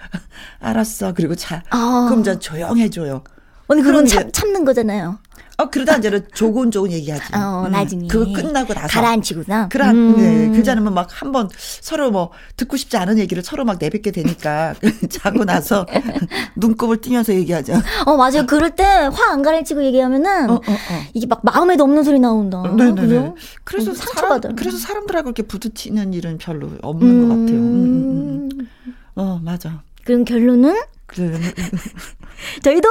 알았어. 0.61 1.14
그리고 1.14 1.35
자. 1.35 1.62
아. 1.70 2.06
그럼 2.08 2.23
저 2.25 2.38
조용해줘요. 2.38 3.23
언니 3.68 3.82
그건 3.82 4.06
참, 4.06 4.30
참는 4.32 4.64
거잖아요. 4.64 5.18
어, 5.60 5.68
그러다 5.70 5.96
이제는 5.96 6.28
조곤조곤 6.34 6.92
얘기하지. 6.92 7.34
어, 7.34 7.64
음. 7.66 7.72
나중에. 7.72 8.06
그거 8.06 8.32
끝나고 8.32 8.72
나서. 8.74 8.86
가라앉히구나. 8.86 9.68
그라, 9.68 9.90
음. 9.90 10.16
네. 10.16 10.48
그러지 10.52 10.70
않으면 10.70 10.94
막 10.94 11.08
한 11.10 11.32
번 11.32 11.48
서로 11.58 12.12
뭐 12.12 12.30
듣고 12.56 12.76
싶지 12.76 12.96
않은 12.96 13.18
얘기를 13.18 13.42
서로 13.42 13.64
막 13.64 13.76
내뱉게 13.80 14.12
되니까 14.12 14.74
자고 15.10 15.44
나서 15.44 15.84
눈곱을 16.56 17.00
띄면서 17.00 17.34
얘기하죠. 17.34 17.72
어, 18.06 18.16
맞아요. 18.16 18.46
그럴 18.46 18.70
때 18.70 18.84
화 18.84 19.32
안 19.32 19.42
가라앉히고 19.42 19.84
얘기하면은 19.84 20.48
어, 20.48 20.54
어, 20.54 20.58
어. 20.58 21.02
이게 21.12 21.26
막 21.26 21.40
마음에도 21.42 21.82
없는 21.84 22.04
소리 22.04 22.18
나온다. 22.20 22.62
네네네. 22.62 23.00
그죠? 23.02 23.34
그래서 23.64 23.92
상처받아. 23.94 24.50
그래서 24.56 24.78
사람들하고 24.78 25.28
이렇게 25.30 25.42
부딪히는 25.42 26.14
일은 26.14 26.38
별로 26.38 26.70
없는 26.82 27.08
음. 27.10 27.22
것 27.28 27.34
같아요. 27.34 27.58
음, 27.58 28.48
음, 28.52 28.58
음. 28.60 28.68
어, 29.16 29.40
맞아. 29.42 29.82
그럼 30.04 30.24
결론은? 30.24 30.76
저희도 32.62 32.88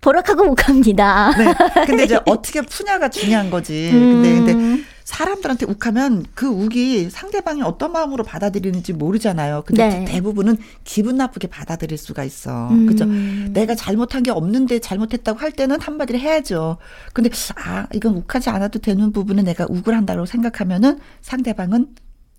버럭하고 0.00 0.44
못 0.44 0.54
갑니다. 0.54 1.30
네. 1.36 1.54
근데 1.86 2.04
이제 2.04 2.18
어떻게 2.26 2.62
푸냐가 2.62 3.08
중요한 3.10 3.50
거지. 3.50 3.90
근데 3.92 4.38
음. 4.38 4.46
근데 4.46 4.82
사람들한테 5.04 5.66
욱하면 5.66 6.24
그 6.34 6.48
욱이 6.48 7.10
상대방이 7.10 7.62
어떤 7.62 7.92
마음으로 7.92 8.22
받아들이는지 8.24 8.92
모르잖아요. 8.92 9.64
근데 9.66 9.88
네. 9.88 10.04
대부분은 10.04 10.56
기분 10.84 11.16
나쁘게 11.16 11.48
받아들일 11.48 11.98
수가 11.98 12.24
있어. 12.24 12.68
음. 12.70 12.86
그죠? 12.86 13.04
내가 13.52 13.74
잘못한 13.74 14.22
게 14.22 14.30
없는데 14.30 14.78
잘못했다고 14.78 15.38
할 15.38 15.52
때는 15.52 15.80
한마디를 15.80 16.20
해야죠. 16.20 16.78
근데 17.12 17.28
아, 17.56 17.86
이건 17.92 18.16
욱하지 18.16 18.50
않아도 18.50 18.78
되는 18.78 19.12
부분은 19.12 19.44
내가 19.44 19.66
욱을 19.68 19.96
한다고 19.96 20.26
생각하면은 20.26 20.98
상대방은 21.22 21.88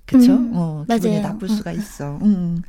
그쵸? 0.06 0.34
음. 0.34 0.51
어, 0.56 0.86
기분이 0.89 1.20
맞아요. 1.20 1.27
나쁠 1.27 1.50
수가 1.50 1.72
있어. 1.74 2.20
음. 2.22 2.63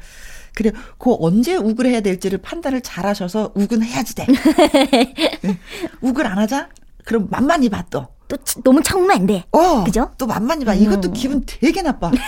그래, 0.54 0.70
그 0.98 1.16
언제 1.18 1.56
욱을 1.56 1.86
해야 1.86 2.00
될지를 2.00 2.38
판단을 2.38 2.82
잘 2.82 3.06
하셔서 3.06 3.52
욱은 3.54 3.82
해야지 3.82 4.14
돼. 4.14 4.26
욱을 6.02 6.26
안 6.26 6.38
하자? 6.38 6.68
그럼 7.04 7.28
만만히 7.30 7.68
봐, 7.68 7.84
또. 7.90 8.08
또 8.28 8.36
너무 8.62 8.82
참으면 8.82 9.10
안 9.10 9.26
돼. 9.26 9.44
어. 9.52 9.84
그죠? 9.84 10.10
또 10.18 10.26
만만히 10.26 10.64
봐. 10.64 10.74
이것도 10.74 11.08
음. 11.08 11.12
기분 11.12 11.42
되게 11.46 11.82
나빠. 11.82 12.10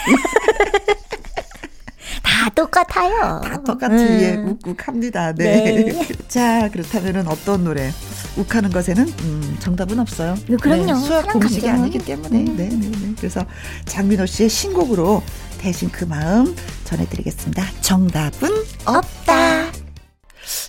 다 2.23 2.51
똑같아요. 2.51 3.41
다 3.43 3.63
똑같이 3.63 4.05
음. 4.05 4.21
예, 4.21 4.37
욱욱합니다. 4.37 5.33
네. 5.33 5.85
네. 5.85 6.09
자, 6.29 6.69
그렇다면은 6.71 7.27
어떤 7.29 7.65
노래? 7.65 7.91
욱하는 8.37 8.71
것에는 8.71 9.07
음, 9.07 9.57
정답은 9.61 9.99
없어요. 9.99 10.35
네, 10.49 10.57
그럼요. 10.57 10.87
네, 10.87 10.95
수학 10.95 11.33
공식이 11.33 11.69
아니기 11.69 11.99
때문에. 11.99 12.39
음. 12.41 12.57
네, 12.57 12.69
네, 12.69 12.91
네. 12.91 13.15
그래서 13.17 13.47
장민호 13.87 14.27
씨의 14.27 14.49
신곡으로 14.49 15.23
대신 15.65 15.91
그 15.91 16.05
마음 16.05 16.55
전해드리겠습니다. 16.85 17.65
정답은 17.81 18.51
없다. 18.85 19.73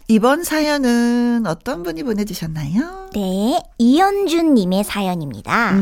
이번 0.07 0.45
사연은 0.45 1.45
어떤 1.45 1.83
분이 1.83 2.03
보내주셨나요? 2.03 3.09
네, 3.13 3.61
이현준님의 3.77 4.85
사연입니다. 4.85 5.73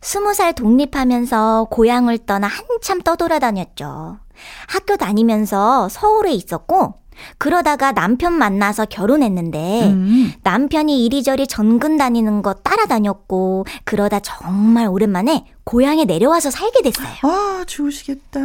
스무 0.00 0.34
살 0.34 0.54
독립하면서 0.54 1.68
고향을 1.70 2.18
떠나 2.26 2.48
한참 2.48 3.00
떠돌아다녔죠. 3.02 4.18
학교 4.66 4.96
다니면서 4.96 5.88
서울에 5.88 6.32
있었고, 6.32 6.94
그러다가 7.38 7.92
남편 7.92 8.32
만나서 8.32 8.86
결혼했는데 8.86 9.88
음. 9.90 10.32
남편이 10.42 11.04
이리저리 11.04 11.46
전근 11.46 11.96
다니는 11.96 12.42
거 12.42 12.54
따라다녔고 12.54 13.66
그러다 13.84 14.20
정말 14.20 14.86
오랜만에 14.88 15.46
고향에 15.64 16.04
내려와서 16.04 16.50
살게 16.50 16.82
됐어요. 16.82 17.08
아, 17.22 17.64
좋으시겠다. 17.66 18.40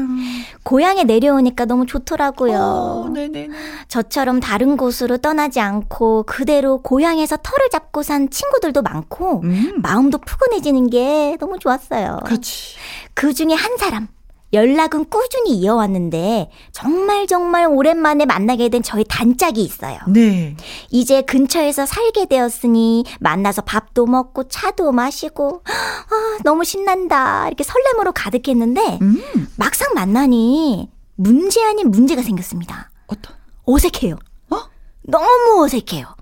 고향에 0.64 1.04
내려오니까 1.04 1.66
너무 1.66 1.86
좋더라고요. 1.86 2.60
어, 2.60 3.10
네네네. 3.10 3.50
저처럼 3.88 4.40
다른 4.40 4.78
곳으로 4.78 5.18
떠나지 5.18 5.60
않고 5.60 6.24
그대로 6.24 6.82
고향에서 6.82 7.38
터를 7.38 7.70
잡고 7.72 8.04
산 8.04 8.30
친구들도 8.30 8.84
많고 8.84 9.42
음. 9.44 9.80
마음도 9.82 10.20
푸근해지는 10.20 10.90
게 10.90 11.38
너무 11.40 11.58
좋았어요. 11.58 12.20
그렇지. 12.26 12.76
그 13.16 13.34
중에 13.34 13.54
한 13.54 13.78
사람 13.78 14.08
연락은 14.54 15.10
꾸준히 15.10 15.51
이어왔는데 15.58 16.50
정말 16.72 17.27
정말 17.27 17.68
오랜만에 17.68 18.25
만나게 18.25 18.70
된 18.70 18.82
저희 18.82 19.04
단짝이 19.04 19.62
있어요. 19.62 20.00
네. 20.08 20.56
이제 20.89 21.22
근처에서 21.22 21.86
살게 21.86 22.27
되었으니 22.27 23.04
만나서 23.20 23.62
밥도 23.63 24.06
먹고 24.06 24.48
차도 24.48 24.92
마시고 24.92 25.62
아, 25.66 26.38
너무 26.44 26.63
신난다 26.63 27.48
이렇게 27.48 27.63
설렘으로 27.63 28.13
가득했는데 28.13 29.00
음. 29.01 29.48
막상 29.58 29.94
만나니 29.94 30.89
문제 31.16 31.63
아닌 31.63 31.92
문제가 31.92 32.22
생겼습니다. 32.22 32.89
어떤? 33.08 33.36
어색해요. 33.66 34.18
어? 34.50 34.58
너무 35.01 35.63
어색해요. 35.63 36.17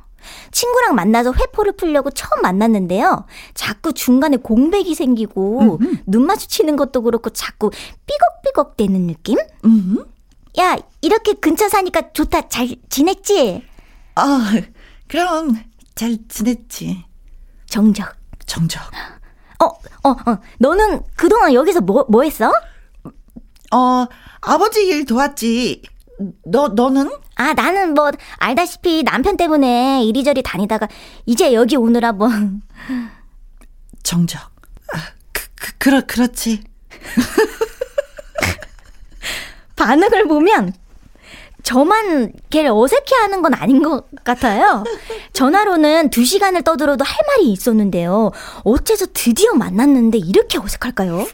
친구랑 0.52 0.96
만나서 0.96 1.34
회포를 1.34 1.74
풀려고 1.74 2.12
처음 2.12 2.42
만났는데요. 2.42 3.26
자꾸 3.54 3.94
중간에 3.94 4.38
공백이 4.38 4.96
생기고 4.96 5.62
음, 5.62 5.78
음. 5.82 6.00
눈 6.06 6.26
마주치는 6.26 6.76
것도 6.76 7.02
그렇고 7.02 7.30
자꾸 7.30 7.72
삐걱삐걱 8.06 8.78
되는 8.78 9.08
느낌? 9.08 9.38
음. 9.66 10.06
야, 10.60 10.78
이렇게 11.02 11.34
근처 11.34 11.68
사니까 11.68 12.14
좋다. 12.14 12.48
잘 12.48 12.70
지냈지? 12.90 13.64
아, 14.16 14.52
그럼 15.08 15.56
잘 15.96 16.18
지냈지. 16.30 17.04
정적. 17.68 18.08
정적. 18.46 18.82
어, 19.62 19.66
어, 19.66 20.10
어. 20.10 20.38
너는 20.60 21.02
그동안 21.16 21.54
여기서 21.54 21.82
뭐, 21.82 22.06
뭐 22.10 22.24
했어? 22.24 22.52
어, 23.72 24.06
아버지 24.42 24.86
일 24.86 25.06
도왔지. 25.06 25.82
너, 26.46 26.70
너는? 26.70 27.12
아, 27.36 27.54
나는 27.54 27.94
뭐, 27.94 28.12
알다시피 28.38 29.04
남편 29.04 29.38
때문에 29.38 30.04
이리저리 30.04 30.44
다니다가 30.44 30.88
이제 31.26 31.54
여기 31.54 31.76
오느라 31.76 32.12
뭐. 32.12 32.30
정적. 34.04 34.42
아, 34.42 34.98
그, 35.32 35.48
그, 35.56 35.78
그렇, 35.78 36.02
그렇지. 36.08 36.64
반응을 39.76 40.28
보면 40.28 40.74
저만 41.66 42.32
걔를 42.52 42.70
어색해 42.72 43.16
하는 43.22 43.42
건 43.42 43.56
아닌 43.56 43.82
것 43.82 44.06
같아요. 44.24 44.84
전화로는 45.34 46.12
두 46.12 46.24
시간을 46.24 46.62
떠들어도 46.62 47.04
할 47.04 47.16
말이 47.28 47.52
있었는데요. 47.52 48.32
어째서 48.64 49.08
드디어 49.14 49.54
만났는데 49.54 50.20
이렇게 50.20 50.60
어색할까요? 50.60 51.26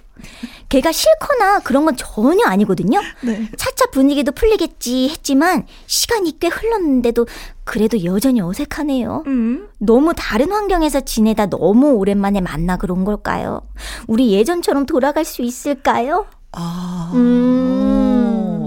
걔가 0.69 0.93
싫거나 0.93 1.59
그런 1.59 1.83
건 1.83 1.97
전혀 1.97 2.45
아니거든요. 2.45 3.01
네. 3.21 3.49
차차 3.57 3.87
분위기도 3.91 4.31
풀리겠지 4.31 5.09
했지만 5.09 5.67
시간이 5.85 6.39
꽤 6.39 6.47
흘렀는데도 6.47 7.27
그래도 7.65 8.01
여전히 8.05 8.39
어색하네요. 8.39 9.23
음. 9.27 9.67
너무 9.79 10.13
다른 10.15 10.53
환경에서 10.53 11.01
지내다 11.01 11.47
너무 11.47 11.91
오랜만에 11.91 12.39
만나 12.39 12.77
그런 12.77 13.03
걸까요? 13.03 13.63
우리 14.07 14.31
예전처럼 14.31 14.85
돌아갈 14.85 15.25
수 15.25 15.41
있을까요? 15.41 16.25
아. 16.53 17.11
음. 17.15 17.90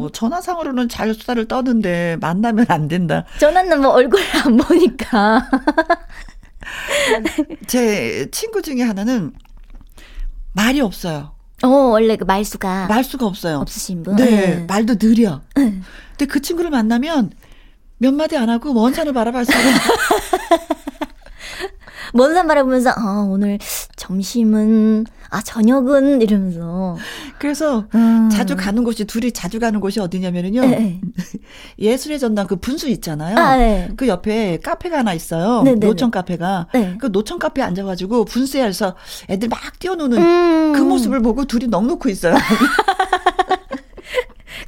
오, 0.05 0.11
전화상으로는 0.11 0.89
잘 0.89 1.15
수다를 1.15 1.49
떠는데 1.49 2.19
만나면 2.21 2.67
안 2.69 2.89
된다. 2.89 3.25
전화는 3.39 3.81
뭐 3.81 3.91
얼굴을 3.93 4.25
안 4.45 4.57
보니까. 4.57 5.49
제 7.67 8.29
친구 8.31 8.63
중에 8.63 8.83
하나는 8.83 9.33
말이 10.53 10.81
없어요. 10.81 11.35
어, 11.63 11.69
원래 11.69 12.17
그 12.17 12.25
말수가 12.25 12.87
말수가 12.89 13.27
없어요. 13.27 13.59
없으신 13.59 14.03
분. 14.03 14.17
네, 14.17 14.25
네. 14.25 14.65
말도 14.69 14.97
느려. 14.97 15.41
근데 15.55 16.27
그 16.29 16.41
친구를 16.43 16.71
만나면 16.71 17.31
몇 17.99 18.13
마디 18.13 18.37
안 18.37 18.51
하고 18.51 18.75
먼 18.75 18.93
산을 18.93 19.13
바라봐서 19.13 19.53
먼산 22.13 22.47
바라보면서 22.47 22.91
아, 22.91 23.27
오늘 23.29 23.59
점심은 23.97 25.07
아, 25.31 25.43
저녁은 25.43 26.23
이러면서 26.23 26.97
그래서 27.39 27.87
음. 27.95 28.29
자주 28.31 28.57
가는 28.57 28.85
곳이 28.85 29.05
둘이 29.05 29.33
자주 29.33 29.59
가는 29.59 29.81
곳이 29.81 30.01
어디냐면은요. 30.01 30.61
네. 30.61 31.01
예술의 31.79 32.19
전당 32.19 32.47
그 32.47 32.57
분수 32.57 32.89
있잖아요. 32.89 33.37
아, 33.37 33.57
네. 33.57 33.91
그 33.97 34.07
옆에 34.07 34.59
카페가 34.63 34.99
하나 34.99 35.13
있어요. 35.13 35.63
네네네. 35.63 35.87
노천 35.87 36.11
카페가. 36.11 36.69
네. 36.73 36.97
그 37.01 37.07
노천 37.07 37.39
카페 37.39 37.63
에 37.63 37.65
앉아가지고 37.65 38.27
분수에서 38.27 38.95
애들 39.29 39.49
막 39.49 39.79
뛰어노는 39.79 40.19
음. 40.19 40.73
그 40.73 40.81
모습을 40.81 41.21
보고 41.21 41.45
둘이 41.45 41.67
넋 41.67 41.87
놓고 41.87 42.09
있어요. 42.09 42.35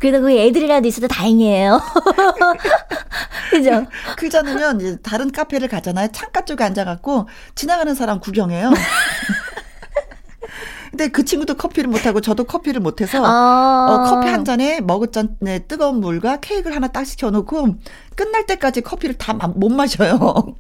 그래도 0.01 0.21
그 0.21 0.31
애들이라도 0.31 0.87
있어도 0.89 1.09
다행이에요. 1.09 1.81
그죠? 3.51 3.87
그 4.17 4.29
전에면 4.29 4.81
이제 4.81 4.97
다른 5.03 5.31
카페를 5.33 5.69
가잖아요. 5.69 6.09
창가 6.13 6.45
쪽에 6.45 6.65
앉아갖고 6.65 7.29
지나가는 7.55 7.95
사람 7.95 8.21
구경해요. 8.21 8.73
근데 10.91 11.09
그 11.09 11.25
친구도 11.25 11.55
커피를 11.57 11.91
못하고 11.91 12.21
저도 12.21 12.45
커피를 12.45 12.81
못해서 12.81 13.23
아. 13.25 13.89
어, 13.91 14.11
커피 14.11 14.29
한 14.29 14.45
잔에 14.45 14.81
머그잔에 14.81 15.61
뜨거운 15.69 16.01
물과 16.01 16.41
케이크를 16.41 16.75
하나 16.75 16.89
딱 16.89 17.05
시켜놓고 17.05 17.77
끝날 18.15 18.47
때까지 18.47 18.81
커피를 18.81 19.17
다 19.19 19.35
못 19.35 19.69
마셔요. 19.71 20.19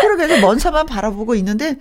그러게 0.00 0.24
해서 0.24 0.40
먼 0.40 0.58
산만 0.58 0.86
바라보고 0.86 1.34
있는데 1.36 1.76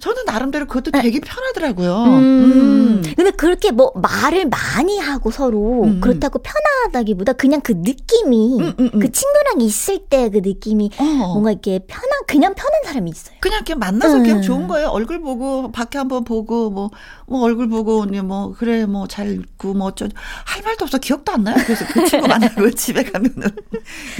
저는 0.00 0.24
나름대로 0.24 0.66
그것도 0.66 0.90
되게 0.92 1.20
편하더라고요. 1.20 2.04
음. 2.04 2.20
음. 2.20 3.02
근데 3.16 3.30
그렇게 3.32 3.70
뭐 3.70 3.92
말을 3.94 4.48
많이 4.48 4.98
하고 4.98 5.30
서로 5.30 5.82
음, 5.84 5.88
음. 5.88 6.00
그렇다고 6.00 6.40
편하다기보다 6.42 7.34
그냥 7.34 7.60
그 7.60 7.72
느낌이 7.76 8.60
음, 8.60 8.74
음, 8.78 8.90
음. 8.94 8.98
그 9.00 9.12
친구랑 9.12 9.60
있을 9.60 9.98
때 10.08 10.30
그 10.30 10.38
느낌이 10.42 10.90
어. 10.98 11.04
뭔가 11.04 11.50
이렇게 11.50 11.80
편한 11.86 12.08
그냥 12.26 12.54
편한 12.54 12.72
사람이 12.84 13.10
있어요. 13.10 13.34
그냥 13.40 13.56
이렇게 13.58 13.74
만나서 13.74 14.16
음. 14.16 14.22
그냥 14.22 14.42
좋은 14.42 14.68
거예요. 14.68 14.88
얼굴 14.88 15.20
보고 15.20 15.70
밖에 15.72 15.98
한번 15.98 16.24
보고 16.24 16.70
뭐, 16.70 16.90
뭐 17.26 17.42
얼굴 17.42 17.68
보고 17.68 18.04
네, 18.06 18.22
뭐 18.22 18.54
그래 18.56 18.86
뭐 18.86 19.06
잘 19.06 19.32
있고 19.32 19.74
뭐 19.74 19.88
어쩌 19.88 20.06
할 20.44 20.62
말도 20.62 20.84
없어 20.84 20.98
기억도 20.98 21.32
안 21.32 21.44
나요. 21.44 21.56
그래서 21.64 21.84
그 21.92 22.04
친구 22.06 22.28
만나고 22.28 22.70
집에 22.72 23.02
가면은 23.02 23.50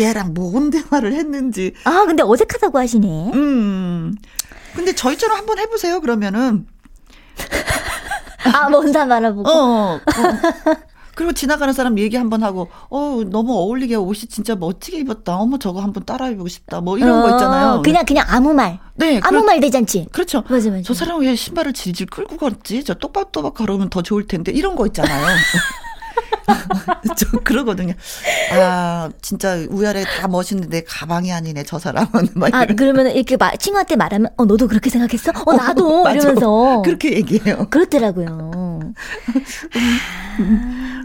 얘랑 0.00 0.34
뭔 0.34 0.70
대화를 0.70 1.12
했는지. 1.14 1.72
아 1.84 2.04
근데 2.06 2.22
어색하다고 2.22 2.78
하시네. 2.78 3.30
음. 3.34 4.14
근데 4.74 4.94
저희처럼 4.94 5.38
한번 5.38 5.58
해보세요. 5.58 6.00
그러면은 6.00 6.66
아 8.52 8.68
먼산 8.70 9.08
바라보고. 9.08 9.48
어. 9.48 9.94
어. 9.96 10.00
그리고 11.14 11.32
지나가는 11.32 11.74
사람 11.74 11.98
얘기 11.98 12.16
한번 12.16 12.42
하고, 12.42 12.68
어, 12.88 13.20
너무 13.26 13.52
어울리게 13.52 13.94
옷이 13.96 14.20
진짜 14.30 14.54
멋지게 14.56 15.00
입었다. 15.00 15.36
어머, 15.36 15.58
저거 15.58 15.82
한번 15.82 16.04
따라해보고 16.06 16.48
싶다. 16.48 16.80
뭐 16.80 16.96
이런 16.96 17.20
거 17.20 17.30
있잖아요. 17.32 17.68
어, 17.72 17.82
그냥 17.82 18.06
그냥 18.06 18.24
아무 18.30 18.54
말. 18.54 18.78
네, 18.94 19.20
아무 19.24 19.38
그렇- 19.40 19.44
말 19.44 19.60
대잔치. 19.60 20.06
그렇죠. 20.12 20.44
맞아 20.48 20.70
맞아. 20.70 20.82
저 20.82 20.94
사람 20.94 21.20
왜 21.20 21.34
신발을 21.36 21.74
질질 21.74 22.06
끌고 22.06 22.38
걷지? 22.38 22.84
저 22.84 22.94
똑박똑박 22.94 23.52
걸으면 23.54 23.90
더 23.90 24.00
좋을 24.00 24.26
텐데. 24.26 24.50
이런 24.52 24.76
거 24.76 24.86
있잖아요. 24.86 25.26
저 27.16 27.26
그러거든요. 27.44 27.94
아, 28.52 29.08
진짜 29.22 29.56
우열에 29.70 30.04
다 30.04 30.28
멋있는데 30.28 30.82
가방이 30.84 31.32
아니네, 31.32 31.62
저 31.64 31.78
사람은. 31.78 32.10
막 32.34 32.54
아. 32.54 32.66
그러면 32.66 33.08
이렇게 33.10 33.36
마, 33.36 33.54
친구한테 33.56 33.96
말하면 33.96 34.30
어 34.36 34.44
너도 34.44 34.66
그렇게 34.68 34.90
생각했어? 34.90 35.32
어 35.46 35.52
나도 35.54 36.02
맞아. 36.04 36.16
이러면서 36.16 36.82
그렇게 36.84 37.12
얘기해요. 37.14 37.66
그렇더라고요. 37.70 38.80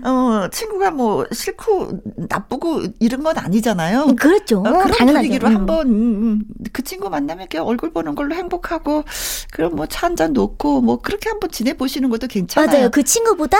어, 0.03 0.47
친구가 0.51 0.91
뭐 0.91 1.25
싫고 1.31 1.89
나쁘고 2.29 2.83
이런 2.99 3.23
건 3.23 3.37
아니잖아요. 3.37 4.15
그렇죠. 4.19 4.59
어, 4.59 4.63
그런 4.63 4.91
당연하죠. 4.91 5.13
분위기로 5.13 5.47
음. 5.49 5.55
한번 5.55 5.87
음, 5.87 5.93
음, 5.93 6.41
그 6.71 6.83
친구 6.83 7.09
만나면 7.09 7.43
이렇게 7.43 7.57
얼굴 7.59 7.91
보는 7.91 8.15
걸로 8.15 8.35
행복하고 8.35 9.03
그럼 9.51 9.75
뭐 9.75 9.85
차 9.87 10.05
한 10.05 10.15
잔 10.15 10.33
놓고 10.33 10.81
뭐 10.81 11.01
그렇게 11.01 11.29
한번 11.29 11.49
지내 11.51 11.73
보시는 11.73 12.09
것도 12.09 12.27
괜찮아요. 12.27 12.67
맞아요. 12.71 12.89
그 12.89 13.03
친구보다 13.03 13.57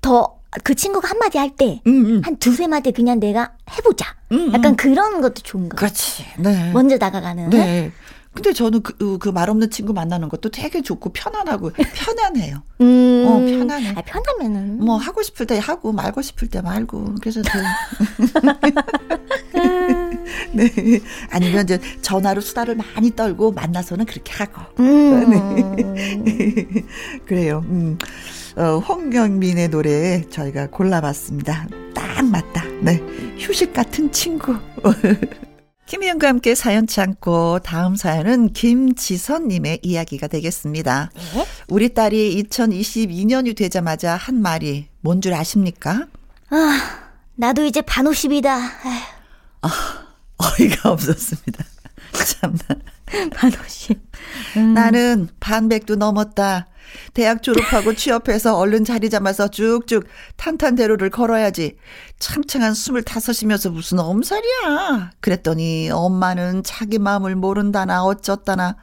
더 0.00 0.36
그 0.62 0.74
친구가 0.74 1.08
한마디 1.08 1.38
할때한 1.38 1.80
음, 1.86 2.22
음. 2.26 2.36
두세 2.38 2.66
마디 2.66 2.92
그냥 2.92 3.20
내가 3.20 3.52
해보자. 3.76 4.14
음, 4.32 4.52
약간 4.52 4.72
음. 4.72 4.76
그런 4.76 5.20
것도 5.20 5.42
좋은 5.42 5.68
거. 5.68 5.76
그렇지. 5.76 6.24
네. 6.38 6.72
먼저 6.72 6.98
다가가는. 6.98 7.50
네. 7.50 7.92
근데 8.32 8.52
저는 8.52 8.82
그, 8.82 9.16
그 9.18 9.32
말 9.32 9.48
없는 9.48 9.70
친구 9.70 9.94
만나는 9.94 10.28
것도 10.28 10.50
되게 10.50 10.82
좋고 10.82 11.10
편안하고 11.14 11.70
편안해요. 11.94 12.62
음. 12.82 13.24
어, 13.26 13.38
편하네. 13.40 13.94
아, 13.96 14.02
편하면은. 14.02 14.84
뭐 14.84 14.96
하고 14.96 15.22
싶을 15.22 15.46
때 15.46 15.58
하고 15.58 15.92
말고 15.92 16.20
싶을 16.20 16.48
때 16.48 16.60
말고 16.60 17.14
그래서 17.22 17.40
그 17.42 17.48
네. 20.52 20.70
아니면 21.30 21.64
이제 21.64 21.78
전화로 22.02 22.40
수다를 22.40 22.76
많이 22.76 23.14
떨고 23.14 23.52
만나서는 23.52 24.06
그렇게 24.06 24.32
하고 24.32 24.62
음. 24.80 25.76
그래요. 27.26 27.64
음. 27.68 27.98
어, 28.56 28.78
홍경민의 28.78 29.68
노래 29.68 30.22
저희가 30.30 30.68
골라봤습니다. 30.68 31.68
딱 31.94 32.24
맞다. 32.24 32.64
네. 32.80 33.02
휴식 33.38 33.72
같은 33.72 34.10
친구. 34.12 34.56
김희영과 35.86 36.26
함께 36.26 36.54
사연 36.56 36.86
참고 36.88 37.60
다음 37.60 37.94
사연은 37.94 38.52
김지선님의 38.54 39.80
이야기가 39.82 40.26
되겠습니다. 40.26 41.10
네? 41.34 41.46
우리 41.68 41.94
딸이 41.94 42.42
2022년이 42.42 43.56
되자마자 43.56 44.16
한 44.16 44.42
말이 44.42 44.88
뭔 45.00 45.20
줄 45.20 45.32
아십니까? 45.34 46.08
아, 46.50 46.78
나도 47.36 47.64
이제 47.66 47.82
반 47.82 48.06
50이다. 48.06 48.48
아, 49.62 49.68
어이가 50.38 50.90
없었습니다. 50.90 51.64
참나. 52.12 52.58
반 53.34 53.52
50. 53.52 53.98
음. 54.56 54.74
나는 54.74 55.28
반백도 55.40 55.96
넘었다. 55.96 56.66
대학 57.14 57.42
졸업하고 57.42 57.94
취업해서 57.94 58.56
얼른 58.56 58.84
자리 58.84 59.10
잡아서 59.10 59.48
쭉쭉 59.48 60.06
탄탄대로를 60.36 61.10
걸어야지. 61.10 61.76
창창한 62.18 62.74
스물다섯이면서 62.74 63.70
무슨 63.70 63.98
엄살이야. 63.98 65.12
그랬더니 65.20 65.90
엄마는 65.90 66.62
자기 66.64 66.98
마음을 66.98 67.34
모른다나 67.36 68.04
어쩌다나. 68.04 68.76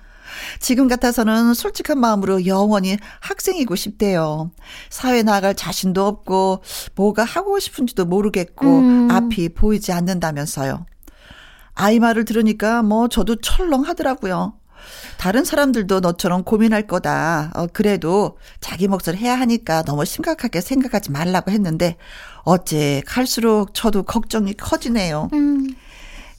지금 0.59 0.87
같아서는 0.87 1.53
솔직한 1.53 1.99
마음으로 1.99 2.45
영원히 2.45 2.97
학생이고 3.19 3.75
싶대요. 3.75 4.51
사회 4.89 5.21
나갈 5.21 5.53
자신도 5.53 6.05
없고 6.05 6.63
뭐가 6.95 7.23
하고 7.23 7.59
싶은지도 7.59 8.05
모르겠고 8.05 8.79
음. 8.79 9.11
앞이 9.11 9.49
보이지 9.49 9.91
않는다면서요. 9.91 10.85
아이 11.75 11.99
말을 11.99 12.25
들으니까 12.25 12.83
뭐 12.83 13.07
저도 13.07 13.37
철렁하더라고요. 13.37 14.53
다른 15.17 15.45
사람들도 15.45 16.01
너처럼 16.01 16.43
고민할 16.43 16.87
거다. 16.87 17.51
어, 17.55 17.67
그래도 17.71 18.37
자기 18.59 18.87
몫을 18.87 19.15
해야 19.17 19.39
하니까 19.39 19.83
너무 19.83 20.03
심각하게 20.05 20.59
생각하지 20.61 21.11
말라고 21.11 21.51
했는데 21.51 21.95
어째 22.43 23.01
갈수록 23.05 23.73
저도 23.73 24.03
걱정이 24.03 24.53
커지네요. 24.55 25.29
음. 25.33 25.75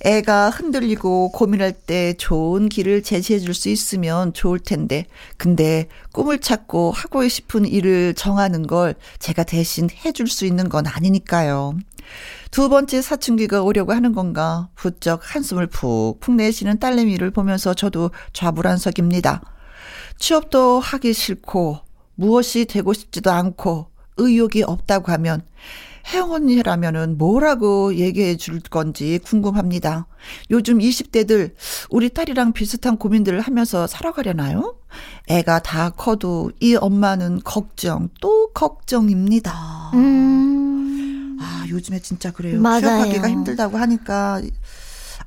애가 0.05 0.51
흔들리고 0.51 1.31
고민할 1.33 1.73
때 1.73 2.13
좋은 2.19 2.69
길을 2.69 3.03
제시해 3.03 3.39
줄 3.39 3.55
수 3.55 3.71
있으면 3.71 4.35
좋을 4.35 4.59
텐데. 4.59 5.07
근데 5.39 5.89
꿈을 6.13 6.41
찾고 6.41 6.91
하고 6.91 7.27
싶은 7.27 7.65
일을 7.65 8.13
정하는 8.13 8.67
걸 8.67 8.95
제가 9.19 9.45
대신 9.45 9.89
해줄 10.05 10.27
수 10.27 10.45
있는 10.45 10.69
건 10.69 10.87
아니니까요. 10.87 11.79
두 12.55 12.69
번째 12.69 13.03
사춘기가 13.03 13.63
오려고 13.63 13.93
하는 13.95 14.13
건가 14.13 14.69
부쩍 14.77 15.19
한숨을 15.25 15.67
푹푹 15.67 16.37
내쉬는 16.37 16.79
딸내미를 16.79 17.33
보면서 17.33 17.75
저도 17.75 18.13
좌불안석입니다. 18.33 19.43
취업도 20.21 20.79
하기 20.79 21.15
싫고 21.15 21.81
무엇이 22.15 22.67
되고 22.67 22.93
싶지도 22.93 23.33
않고 23.33 23.89
의욕이 24.19 24.63
없다고 24.63 25.11
하면 25.11 25.43
혜영 26.07 26.31
언니라면은 26.31 27.19
뭐라고 27.19 27.97
얘기해 27.97 28.37
줄 28.37 28.61
건지 28.61 29.19
궁금합니다. 29.25 30.07
요즘 30.51 30.79
20대들 30.79 31.55
우리 31.91 32.09
딸이랑 32.09 32.53
비슷한 32.53 32.99
고민들을 32.99 33.41
하면서 33.41 33.89
살아가려나요? 33.89 34.77
애가 35.27 35.59
다 35.59 35.91
커도 35.91 36.53
이 36.61 36.77
엄마는 36.77 37.41
걱정 37.43 38.11
또 38.21 38.53
걱정입니다. 38.53 39.91
음. 39.95 40.64
아, 41.45 41.67
요즘에 41.69 42.01
진짜 42.01 42.31
그래요. 42.33 42.61
맞아요. 42.61 42.81
취업하기가 42.81 43.29
힘들다고 43.29 43.77
하니까 43.77 44.41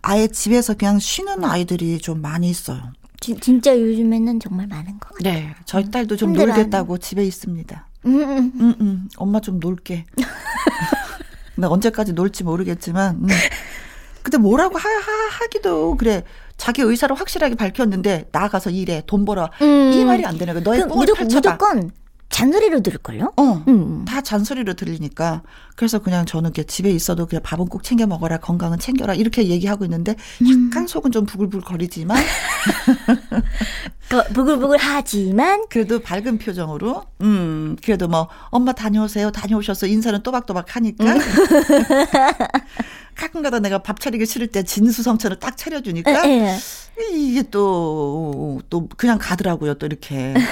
아예 0.02 0.28
집에서 0.28 0.74
그냥 0.74 1.00
쉬는 1.00 1.44
아이들이 1.44 2.00
좀 2.00 2.22
많이 2.22 2.50
있어요. 2.50 2.92
지, 3.20 3.36
진짜 3.40 3.78
요즘에는 3.80 4.40
정말 4.40 4.68
많은 4.68 5.00
것 5.00 5.14
같아요. 5.16 5.34
네. 5.34 5.56
저희 5.66 5.90
딸도 5.90 6.18
좀 6.18 6.34
놀겠다고 6.34 6.98
집에 6.98 7.24
있습니다. 7.24 7.88
음, 8.06 8.22
음. 8.22 8.52
음, 8.60 8.76
음. 8.80 9.10
엄마 9.18 9.40
좀 9.40 9.60
놀게. 9.60 10.06
나 11.56 11.68
언제까지 11.68 12.14
놀지 12.14 12.44
모르겠지만. 12.44 13.16
음. 13.16 13.28
근데 14.22 14.38
뭐라고 14.38 14.78
하, 14.78 14.90
하, 14.90 15.12
하 15.30 15.48
기도 15.48 15.96
그래. 15.96 16.24
자기 16.58 16.82
의사를 16.82 17.16
확실하게 17.16 17.56
밝혔는데 17.56 18.30
나가서 18.32 18.72
일해 18.72 19.04
돈 19.06 19.26
벌어 19.26 19.50
음. 19.62 19.92
이 19.94 20.04
말이 20.04 20.26
안 20.26 20.38
되는 20.38 20.54
거야. 20.54 20.64
너의 20.64 20.82
그, 20.82 20.88
꿈을 20.88 21.06
무조건, 21.06 21.28
펼쳐봐. 21.28 21.54
무조건 21.54 21.92
잔소리로 22.38 22.82
들을걸요? 22.82 23.34
어. 23.36 23.64
음. 23.68 24.06
다 24.06 24.22
잔소리로 24.22 24.76
들리니까. 24.76 25.42
그래서 25.76 25.98
그냥 25.98 26.28
저는 26.28 26.52
이렇게 26.52 26.64
집에 26.64 26.92
있어도 26.92 27.26
그냥 27.26 27.42
밥은 27.42 27.66
꼭 27.66 27.84
챙겨 27.84 28.06
먹어라, 28.06 28.38
건강은 28.38 28.78
챙겨라, 28.78 29.16
이렇게 29.16 29.48
얘기하고 29.48 29.86
있는데 29.86 30.16
약간 30.44 30.84
음. 30.84 30.88
속은 30.88 31.12
좀 31.12 31.26
부글부글 31.26 31.62
거리지만. 31.62 32.24
그 34.08 34.24
부글부글 34.34 34.78
하지만. 34.78 35.66
그래도 35.68 36.00
밝은 36.00 36.38
표정으로, 36.38 37.06
음, 37.22 37.76
그래도 37.84 38.08
뭐, 38.08 38.28
엄마 38.50 38.72
다녀오세요. 38.72 39.32
다녀오셔서 39.32 39.88
인사는 39.88 40.22
또박또박 40.22 40.76
하니까. 40.76 41.06
음. 41.06 41.18
가끔가다 43.16 43.62
내가 43.62 43.80
밥 43.80 44.00
차리기 44.00 44.28
싫을 44.28 44.48
때 44.48 44.62
진수성찬을 44.62 45.40
딱 45.40 45.58
차려주니까. 45.58 46.28
에, 46.28 46.52
에. 46.52 46.58
이게 47.14 47.42
또, 47.50 48.62
또 48.70 48.88
그냥 48.96 49.18
가더라고요, 49.20 49.74
또 49.76 49.88
이렇게. 49.88 50.36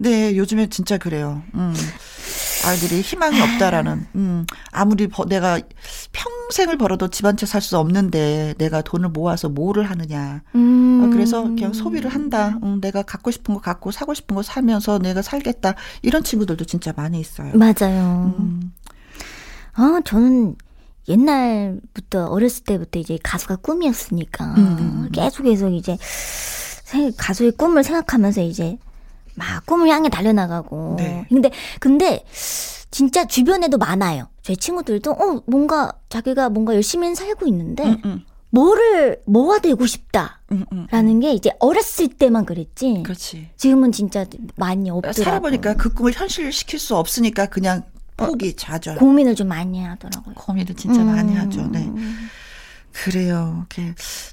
음. 0.00 0.02
네, 0.02 0.36
요즘에 0.36 0.68
진짜 0.68 0.98
그래요. 0.98 1.42
음. 1.54 1.74
아이들이 2.66 3.00
희망이 3.00 3.40
없다라는, 3.40 4.06
음, 4.16 4.44
아무리 4.72 5.06
버, 5.06 5.24
내가 5.24 5.60
평생을 6.12 6.76
벌어도 6.76 7.08
집 7.08 7.24
한 7.24 7.36
채 7.36 7.46
살 7.46 7.60
수 7.62 7.78
없는데 7.78 8.54
내가 8.58 8.82
돈을 8.82 9.10
모아서 9.10 9.48
뭐를 9.48 9.84
하느냐. 9.90 10.42
음. 10.54 11.02
어, 11.04 11.10
그래서 11.14 11.42
그냥 11.44 11.72
소비를 11.72 12.10
한다. 12.12 12.58
음, 12.62 12.80
내가 12.80 13.02
갖고 13.02 13.30
싶은 13.30 13.54
거 13.54 13.60
갖고 13.60 13.90
사고 13.92 14.12
싶은 14.14 14.34
거 14.36 14.42
사면서 14.42 14.98
내가 14.98 15.22
살겠다. 15.22 15.74
이런 16.02 16.24
친구들도 16.24 16.64
진짜 16.64 16.92
많이 16.96 17.20
있어요. 17.20 17.52
맞아요. 17.54 18.34
음. 18.38 18.72
아, 19.74 20.00
저는 20.04 20.56
옛날부터 21.08 22.26
어렸을 22.26 22.64
때부터 22.64 22.98
이제 22.98 23.18
가수가 23.22 23.56
꿈이었으니까 23.56 24.44
음. 24.58 25.08
계속 25.12 25.44
계속 25.44 25.70
이제 25.72 25.96
가수의 27.16 27.52
꿈을 27.52 27.84
생각하면서 27.84 28.42
이제 28.42 28.76
막 29.38 29.64
꿈을 29.66 29.88
향해 29.88 30.08
달려나가고. 30.08 30.96
네. 30.98 31.24
근데, 31.28 31.50
근데, 31.80 32.24
진짜 32.90 33.24
주변에도 33.26 33.78
많아요. 33.78 34.28
저희 34.42 34.56
친구들도, 34.56 35.12
어, 35.12 35.42
뭔가, 35.46 35.92
자기가 36.08 36.50
뭔가 36.50 36.74
열심히 36.74 37.14
살고 37.14 37.46
있는데, 37.46 37.84
음, 37.84 38.02
음. 38.04 38.24
뭐를, 38.50 39.20
뭐가 39.26 39.58
되고 39.58 39.86
싶다. 39.86 40.40
음, 40.52 40.64
음, 40.72 40.78
음. 40.78 40.86
라는 40.90 41.20
게 41.20 41.32
이제 41.32 41.50
어렸을 41.60 42.08
때만 42.08 42.46
그랬지. 42.46 43.02
그렇지. 43.04 43.50
지금은 43.56 43.92
진짜 43.92 44.24
많이 44.56 44.90
없더라고. 44.90 45.22
살아보니까 45.22 45.74
그 45.74 45.92
꿈을 45.92 46.12
현실시킬 46.12 46.78
수 46.78 46.96
없으니까 46.96 47.46
그냥 47.46 47.82
포기, 48.16 48.56
좌절. 48.56 48.96
고민을 48.96 49.34
좀 49.34 49.48
많이 49.48 49.84
하더라고요. 49.84 50.34
고민을 50.34 50.74
진짜 50.74 51.04
많이 51.04 51.36
하죠. 51.36 51.68
네. 51.70 51.88
그래요. 52.92 53.66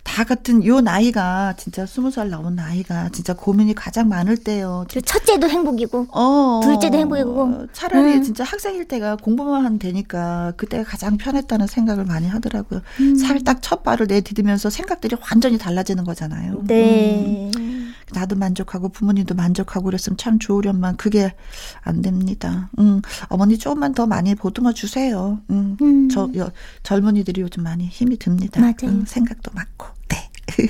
다 0.03 0.23
같은 0.23 0.65
요 0.65 0.81
나이가 0.81 1.53
진짜 1.57 1.85
스무 1.85 2.09
살 2.09 2.29
넘은 2.29 2.55
나이가 2.55 3.09
진짜 3.09 3.33
고민이 3.33 3.75
가장 3.75 4.09
많을 4.09 4.37
때요. 4.37 4.85
첫째도 4.87 5.49
행복이고, 5.49 6.07
어, 6.11 6.61
둘째도 6.63 6.97
행복이고. 6.97 7.67
차라리 7.73 8.15
음. 8.15 8.23
진짜 8.23 8.43
학생일 8.43 8.85
때가 8.85 9.17
공부만 9.17 9.65
하면 9.65 9.77
되니까 9.79 10.53
그때가 10.57 10.83
가장 10.83 11.17
편했다는 11.17 11.67
생각을 11.67 12.05
많이 12.05 12.27
하더라고요. 12.27 12.81
음. 13.01 13.15
살딱 13.15 13.59
첫 13.61 13.83
발을 13.83 14.07
내디디면서 14.07 14.69
생각들이 14.69 15.15
완전히 15.29 15.57
달라지는 15.57 16.03
거잖아요. 16.03 16.61
네. 16.63 17.51
음. 17.57 17.84
나도 18.13 18.35
만족하고 18.35 18.89
부모님도 18.89 19.35
만족하고 19.35 19.85
그랬으면 19.85 20.17
참 20.17 20.39
좋으련만 20.39 20.97
그게 20.97 21.33
안 21.81 22.01
됩니다. 22.01 22.69
음, 22.79 23.01
어머니 23.27 23.57
조금만 23.57 23.93
더 23.93 24.05
많이 24.05 24.35
보듬어 24.35 24.73
주세요. 24.73 25.39
음, 25.49 25.77
음. 25.81 26.09
저 26.09 26.29
여, 26.35 26.51
젊은이들이 26.83 27.41
요즘 27.41 27.63
많이 27.63 27.87
힘이 27.87 28.17
듭니다. 28.17 28.61
맞아요. 28.61 28.75
음, 28.83 29.05
생각도 29.05 29.51
많고. 29.53 29.87
네. 30.09 30.29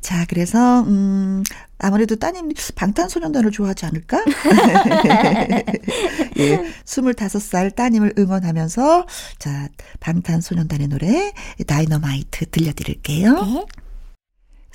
자, 0.00 0.24
그래서 0.28 0.82
음 0.82 1.42
아무래도 1.78 2.16
따님 2.16 2.52
방탄소년단을 2.74 3.50
좋아하지 3.50 3.86
않을까? 3.86 4.24
예, 6.38 6.64
25살 6.84 7.74
따님을 7.74 8.14
응원하면서 8.18 9.06
자, 9.38 9.68
방탄소년단의 10.00 10.88
노래 10.88 11.32
다이너마이트 11.66 12.46
들려드릴게요. 12.46 13.44
네. 13.44 13.66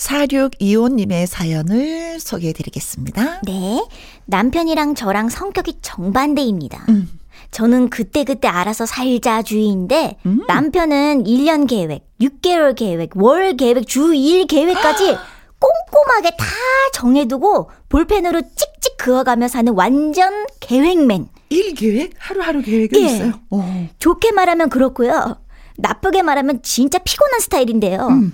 4625님의 0.04 1.26
사연을 1.26 2.20
소개해 2.20 2.54
드리겠습니다. 2.54 3.42
네. 3.46 3.86
남편이랑 4.26 4.96
저랑 4.96 5.30
성격이 5.30 5.80
정반대입니다. 5.82 6.86
음. 6.90 7.10
저는 7.52 7.90
그때그때 7.90 8.48
알아서 8.48 8.86
살자 8.86 9.42
주의인데 9.42 10.18
음. 10.26 10.44
남편은 10.48 11.24
1년 11.24 11.68
계획, 11.68 12.06
6개월 12.20 12.76
계획, 12.76 13.12
월 13.16 13.56
계획, 13.56 13.86
주1 13.86 14.48
계획까지 14.48 15.16
꼼꼼하게 15.60 16.32
다 16.32 16.46
정해두고 16.94 17.70
볼펜으로 17.90 18.42
찍찍 18.42 18.98
그어가며 18.98 19.48
사는 19.48 19.72
완전 19.74 20.46
계획맨. 20.60 21.30
1 21.50 21.76
계획? 21.76 22.14
하루하루 22.18 22.62
계획이 22.62 23.00
예. 23.02 23.06
있어요? 23.06 23.34
오. 23.50 23.60
어. 23.60 23.88
좋게 24.00 24.32
말하면 24.32 24.70
그렇고요. 24.70 25.38
나쁘게 25.78 26.22
말하면 26.22 26.62
진짜 26.64 26.98
피곤한 27.00 27.40
스타일인데요. 27.40 28.08
음. 28.08 28.34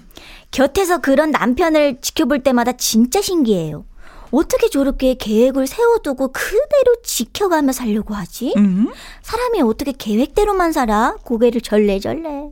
곁에서 0.52 1.00
그런 1.00 1.32
남편을 1.32 2.02
지켜볼 2.02 2.44
때마다 2.44 2.74
진짜 2.74 3.22
신기해요. 3.22 3.86
어떻게 4.32 4.70
저렇게 4.70 5.16
계획을 5.16 5.66
세워두고 5.68 6.32
그대로 6.32 6.96
지켜가며 7.04 7.72
살려고 7.72 8.14
하지? 8.14 8.54
음. 8.58 8.88
사람이 9.24 9.62
어떻게 9.62 9.92
계획대로만 9.92 10.72
살아? 10.72 11.16
고개를 11.24 11.62
절레절레. 11.62 12.50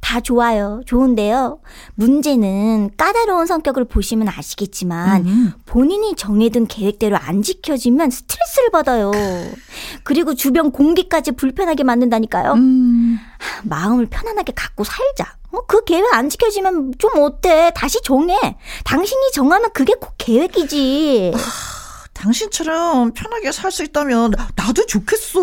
다 0.00 0.20
좋아요. 0.20 0.82
좋은데요. 0.84 1.60
문제는 1.94 2.90
까다로운 2.96 3.46
성격을 3.46 3.86
보시면 3.86 4.28
아시겠지만 4.28 5.26
음. 5.26 5.52
본인이 5.64 6.14
정해둔 6.14 6.66
계획대로 6.66 7.16
안 7.16 7.42
지켜지면 7.42 8.10
스트레스를 8.10 8.70
받아요. 8.70 9.10
그리고 10.02 10.34
주변 10.34 10.72
공기까지 10.72 11.32
불편하게 11.32 11.84
만든다니까요. 11.84 12.52
음. 12.52 13.18
마음을 13.62 14.06
편안하게 14.06 14.52
갖고 14.54 14.84
살자. 14.84 15.36
어, 15.56 15.64
그 15.66 15.84
계획 15.84 16.12
안 16.14 16.28
지켜지면 16.28 16.94
좀 16.98 17.10
어때? 17.22 17.70
다시 17.74 18.00
정해. 18.02 18.36
당신이 18.84 19.32
정하면 19.32 19.70
그게 19.72 19.94
꼭 19.94 20.14
계획이지. 20.18 21.32
당신처럼 22.12 23.12
편하게 23.12 23.52
살 23.52 23.70
수 23.70 23.82
있다면 23.84 24.32
나도 24.56 24.86
좋겠어. 24.86 25.40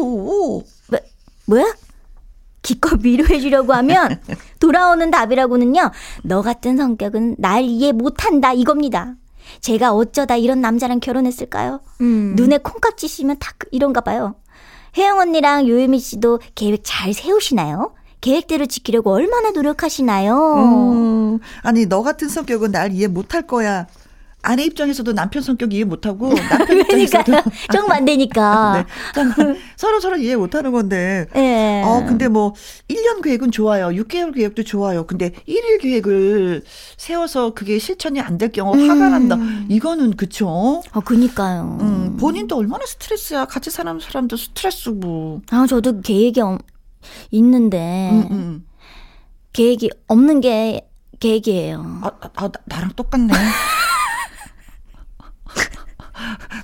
뭐야? 1.46 1.66
기껏 2.62 3.00
위로해 3.04 3.40
주려고 3.40 3.74
하면 3.74 4.22
돌아오는 4.60 5.10
답이라고는요. 5.12 5.92
너 6.24 6.42
같은 6.42 6.78
성격은 6.78 7.36
날 7.40 7.64
이해 7.64 7.92
못한다 7.92 8.54
이겁니다. 8.54 9.16
제가 9.62 9.94
어쩌다 9.94 10.38
이런 10.38 10.62
남자랑 10.62 11.00
결혼했을까요? 11.00 11.82
음. 12.02 12.34
눈에 12.36 12.60
콩깍 12.60 12.98
지시면 12.98 13.38
다 13.40 13.52
그- 13.58 13.68
이런가 13.72 14.02
봐요. 14.02 14.36
혜영 14.98 15.18
언니랑 15.20 15.68
요유미 15.68 16.00
씨도 16.00 16.40
계획 16.56 16.82
잘 16.84 17.14
세우시나요? 17.14 17.96
계획대로 18.22 18.66
지키려고 18.68 19.12
얼마나 19.12 19.52
노력하시나요? 19.52 20.36
음, 21.36 21.40
아니 21.64 21.88
너 21.88 22.04
같은 22.04 22.30
성격은 22.30 22.72
날 22.72 22.92
이해 22.94 23.08
못할 23.08 23.42
거야. 23.48 23.88
아내 24.44 24.64
입장에서도 24.64 25.14
남편 25.14 25.44
성격 25.44 25.72
이해 25.72 25.84
못하고 25.84 26.34
남편 26.50 26.80
입장에서도 26.80 27.24
그러니까 27.26 27.52
정반대니까. 27.72 28.74
네. 29.14 29.24
참, 29.36 29.56
서로 29.78 30.00
서로 30.00 30.18
이해 30.18 30.36
못하는 30.36 30.72
건데. 30.72 31.28
예. 31.36 31.84
어 31.86 32.04
근데 32.08 32.28
뭐 32.28 32.56
1년 32.88 33.22
계획은 33.24 33.52
좋아요. 33.52 33.90
6개월 33.90 34.34
계획도 34.34 34.64
좋아요. 34.64 35.06
근데 35.06 35.30
1일 35.48 35.80
계획을 35.82 36.64
세워서 36.98 37.54
그게 37.54 37.78
실천이 37.78 38.20
안 38.20 38.40
될 38.40 38.52
경우 38.52 38.74
화가 38.76 39.10
난다. 39.10 39.38
이거는 39.70 40.16
그쵸? 40.16 40.82
어, 40.92 41.00
그니까요. 41.06 41.78
음, 41.82 42.18
본인도 42.20 42.56
얼마나 42.58 42.84
스트레스야. 42.88 43.46
같이 43.46 43.70
사는 43.70 44.00
사람도 44.00 44.38
스트레스고. 44.38 45.42
아, 45.52 45.68
저도 45.70 46.02
계획이 46.02 46.42
없- 46.42 46.62
있는데 47.32 48.10
음, 48.12 48.28
음. 48.32 48.66
계획이 49.54 49.90
없는 50.08 50.42
게 50.42 50.88
계획이에요. 51.20 52.00
아, 52.04 52.12
아, 52.22 52.30
아, 52.36 52.48
나- 52.48 52.62
나랑 52.66 52.92
똑같네. 52.96 53.32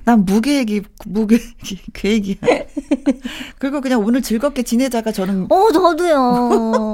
난 0.06 0.24
무계획이, 0.26 0.82
무계획이, 1.06 1.80
계획이야. 1.94 2.36
그리고 3.60 3.82
그냥 3.82 4.04
오늘 4.06 4.22
즐겁게 4.22 4.64
지내자가 4.64 5.12
저는, 5.12 5.48
어, 5.52 5.72
저도요. 5.72 6.94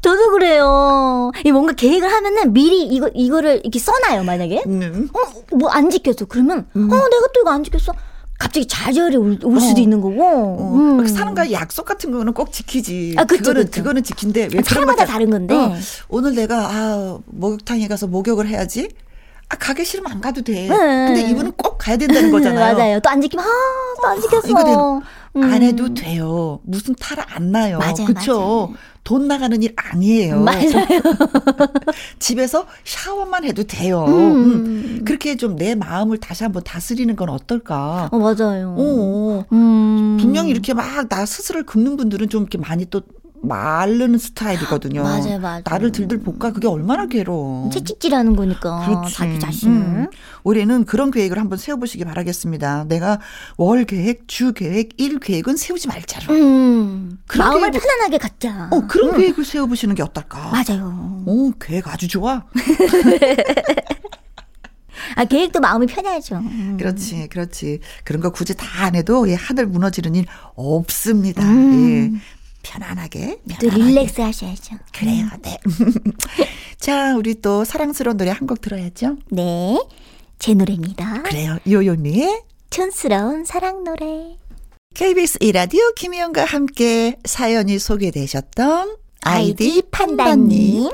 저도 0.00 0.30
그래요. 0.30 1.32
이 1.44 1.50
뭔가 1.50 1.72
계획을 1.72 2.08
하면은 2.12 2.52
미리 2.52 2.84
이거 2.84 3.08
이거를 3.14 3.60
이렇게 3.64 3.78
써놔요. 3.80 4.22
만약에 4.24 4.62
음, 4.66 5.08
어뭐 5.52 5.70
안 5.70 5.90
지켰어. 5.90 6.26
그러면 6.28 6.60
어 6.74 6.78
내가 6.78 7.26
또 7.34 7.40
이거 7.40 7.50
안 7.50 7.64
지켰어. 7.64 7.92
갑자기 8.38 8.66
좌절이 8.68 9.16
올, 9.16 9.38
올 9.42 9.60
수도 9.60 9.80
어. 9.80 9.82
있는 9.82 10.00
거고. 10.00 10.22
어, 10.22 10.74
음. 10.74 11.06
사람과 11.06 11.50
약속 11.50 11.84
같은 11.84 12.12
거는 12.12 12.32
꼭 12.32 12.52
지키지. 12.52 13.14
아, 13.18 13.24
그쵸, 13.24 13.42
그거는, 13.42 13.64
그쵸. 13.64 13.82
그거는 13.82 14.02
지킨데. 14.04 14.42
왜 14.42 14.46
그런 14.48 14.64
사람마다 14.64 15.04
거 15.04 15.12
다른 15.12 15.30
건데. 15.30 15.54
어, 15.54 15.74
오늘 16.08 16.34
내가, 16.34 16.68
아, 16.70 17.18
목욕탕에 17.26 17.88
가서 17.88 18.06
목욕을 18.06 18.46
해야지. 18.46 18.88
아, 19.48 19.56
가기 19.56 19.84
싫으면 19.84 20.12
안 20.12 20.20
가도 20.20 20.42
돼. 20.42 20.68
네. 20.68 20.76
근데 20.76 21.22
이분은 21.30 21.52
꼭 21.52 21.78
가야 21.78 21.96
된다는 21.96 22.30
거잖아요. 22.32 22.76
맞아요. 22.76 23.00
또 23.00 23.08
안 23.10 23.20
지키면 23.20 23.44
아, 23.44 23.48
또 24.02 24.08
안 24.08 24.20
지켰어. 24.20 24.48
이거 24.48 25.02
음. 25.36 25.42
안 25.42 25.62
해도 25.62 25.92
돼요. 25.94 26.60
무슨 26.64 26.94
탈 26.94 27.18
안 27.28 27.50
나요. 27.52 27.78
맞아요, 27.78 28.06
그쵸? 28.06 28.72
돈 29.04 29.26
나가는 29.28 29.62
일 29.62 29.72
아니에요. 29.76 30.40
맞아요. 30.40 30.68
집에서 32.18 32.66
샤워만 32.84 33.44
해도 33.44 33.64
돼요. 33.64 34.04
음. 34.06 34.12
음. 34.14 35.02
그렇게 35.04 35.36
좀 35.36 35.56
내 35.56 35.74
마음을 35.74 36.18
다시 36.18 36.44
한번 36.44 36.62
다스리는 36.62 37.14
건 37.16 37.28
어떨까? 37.30 38.08
어, 38.12 38.18
맞아요. 38.18 38.74
어. 38.78 39.44
음. 39.52 40.16
분명히 40.20 40.50
이렇게 40.50 40.74
막 40.74 41.08
나 41.08 41.24
스스로를 41.26 41.64
긁는 41.64 41.96
분들은 41.96 42.28
좀 42.28 42.42
이렇게 42.42 42.58
많이 42.58 42.84
또 42.86 43.00
마르는 43.42 44.18
스타일이거든요. 44.18 45.02
맞아요, 45.04 45.38
맞아요. 45.38 45.62
나를 45.64 45.92
들들 45.92 46.18
볶아 46.22 46.52
그게 46.52 46.66
얼마나 46.68 47.06
괴로워. 47.06 47.70
채찍질하는 47.70 48.36
거니까 48.36 48.84
그렇지. 48.86 49.14
자기 49.14 49.38
자신을. 49.38 49.76
음. 49.76 50.06
올해는 50.44 50.84
그런 50.84 51.10
계획을 51.10 51.38
한번 51.38 51.58
세워보시기 51.58 52.04
바라겠습니다. 52.04 52.84
내가 52.88 53.20
월 53.56 53.84
계획, 53.84 54.26
주 54.28 54.52
계획, 54.52 54.90
일 55.00 55.18
계획은 55.20 55.56
세우지 55.56 55.88
말자로. 55.88 56.34
음. 56.34 57.18
마음을 57.36 57.70
계획을- 57.70 57.80
편안하게 57.82 58.18
갖자. 58.18 58.68
어, 58.70 58.86
그런 58.86 59.14
음. 59.14 59.18
계획을 59.20 59.44
세워보시는 59.44 59.94
게 59.94 60.02
어떨까? 60.02 60.50
맞아요. 60.50 61.22
오, 61.26 61.52
계획 61.58 61.88
아주 61.88 62.08
좋아. 62.08 62.44
아, 65.16 65.24
계획도 65.24 65.60
마음이 65.60 65.86
편해야죠. 65.86 66.36
음. 66.36 66.76
그렇지, 66.78 67.28
그렇지. 67.30 67.80
그런 68.04 68.20
거 68.20 68.30
굳이 68.30 68.54
다 68.54 68.66
안 68.84 68.94
해도 68.94 69.28
예, 69.28 69.34
하늘 69.34 69.66
무너지는 69.66 70.14
일 70.14 70.26
없습니다. 70.54 71.42
음. 71.42 72.12
예. 72.14 72.20
편안하게. 72.62 73.38
또 73.60 73.68
편안하게. 73.68 73.82
릴렉스 73.84 74.20
하셔야죠. 74.20 74.76
그래요, 74.92 75.26
네. 75.42 75.58
자, 76.78 77.14
우리 77.16 77.40
또 77.40 77.64
사랑스러운 77.64 78.16
노래 78.16 78.30
한 78.30 78.46
곡 78.46 78.60
들어야죠. 78.60 79.16
네. 79.30 79.78
제 80.38 80.54
노래입니다. 80.54 81.22
그래요. 81.22 81.58
요요미의 81.68 82.42
촌스러운 82.70 83.44
사랑 83.44 83.84
노래. 83.84 84.36
KBS 84.94 85.38
이라디오 85.40 85.92
김희영과 85.94 86.44
함께 86.44 87.16
사연이 87.24 87.78
소개되셨던 87.78 88.96
아이디 89.22 89.82
판다님, 89.90 90.90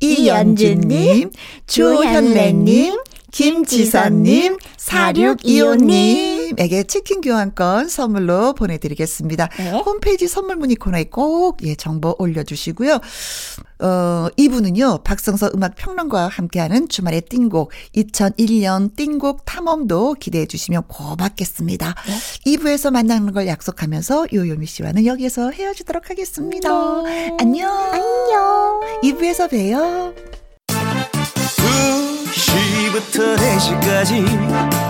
이연주님, 0.00 1.30
조현래님, 1.66 2.98
김지선님, 3.32 4.56
4625님 4.76 6.29
에게 6.58 6.82
치킨 6.84 7.20
교환권 7.20 7.88
선물로 7.88 8.54
보내드리겠습니다. 8.54 9.48
네. 9.58 9.70
홈페이지 9.70 10.28
선물 10.28 10.56
문의 10.56 10.76
코너에 10.76 11.04
꼭 11.04 11.58
예, 11.62 11.74
정보 11.74 12.14
올려주시고요. 12.18 13.00
어, 13.80 14.28
이분은요, 14.36 15.00
박성서 15.04 15.52
음악 15.54 15.74
평론가와 15.76 16.28
함께하는 16.28 16.88
주말의 16.88 17.22
띵곡, 17.22 17.72
2001년 17.96 18.94
띵곡 18.94 19.44
탐험도 19.44 20.14
기대해 20.14 20.46
주시면 20.46 20.82
고맙겠습니다. 20.88 21.94
네. 22.06 22.56
2부에서 22.56 22.90
만나는 22.90 23.32
걸 23.32 23.46
약속하면서 23.46 24.26
요요미 24.32 24.66
씨와는 24.66 25.06
여기서 25.06 25.50
헤어지도록 25.50 26.10
하겠습니다. 26.10 27.02
네. 27.04 27.36
안녕. 27.40 27.70
안녕. 27.70 28.80
2부에서 29.02 29.48
봬요. 29.48 30.14
2시부터 32.90 33.36
4시까지 33.36 34.89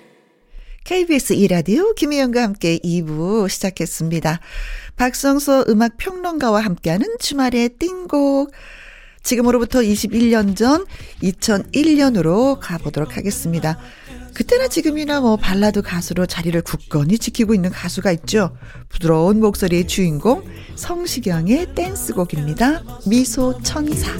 KBS 0.83 1.33
이라디오 1.33 1.93
김혜영과 1.93 2.41
함께 2.41 2.79
2부 2.79 3.47
시작했습니다. 3.47 4.39
박성서 4.95 5.65
음악 5.69 5.97
평론가와 5.97 6.61
함께하는 6.61 7.07
주말의 7.19 7.69
띵곡. 7.79 8.51
지금으로부터 9.23 9.79
21년 9.79 10.55
전 10.55 10.85
2001년으로 11.21 12.57
가보도록 12.59 13.17
하겠습니다. 13.17 13.77
그때나 14.33 14.67
지금이나 14.67 15.21
뭐 15.21 15.37
발라드 15.37 15.81
가수로 15.81 16.25
자리를 16.25 16.59
굳건히 16.63 17.19
지키고 17.19 17.53
있는 17.53 17.69
가수가 17.69 18.11
있죠. 18.13 18.55
부드러운 18.89 19.39
목소리의 19.39 19.87
주인공 19.87 20.43
성시경의 20.75 21.75
댄스곡입니다. 21.75 22.83
미소 23.07 23.61
천사. 23.61 24.11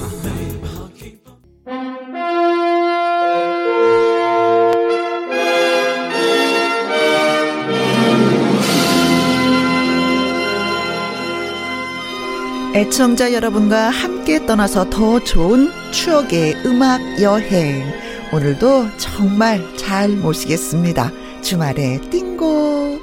애청자 12.82 13.32
여러분과 13.32 13.92
함께 13.92 14.44
떠나서 14.44 14.90
더 14.90 15.24
좋은 15.24 15.70
추억의 15.92 16.64
음악 16.66 17.22
여행. 17.22 17.86
오늘도 18.34 18.98
정말 18.98 19.62
잘 19.78 20.10
모시겠습니다. 20.10 21.12
주말에 21.44 22.02
띵고. 22.10 23.00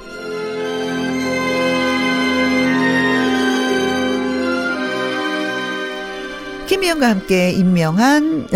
김희영과 6.67 7.09
함께 7.11 7.51
임명한 7.51 8.49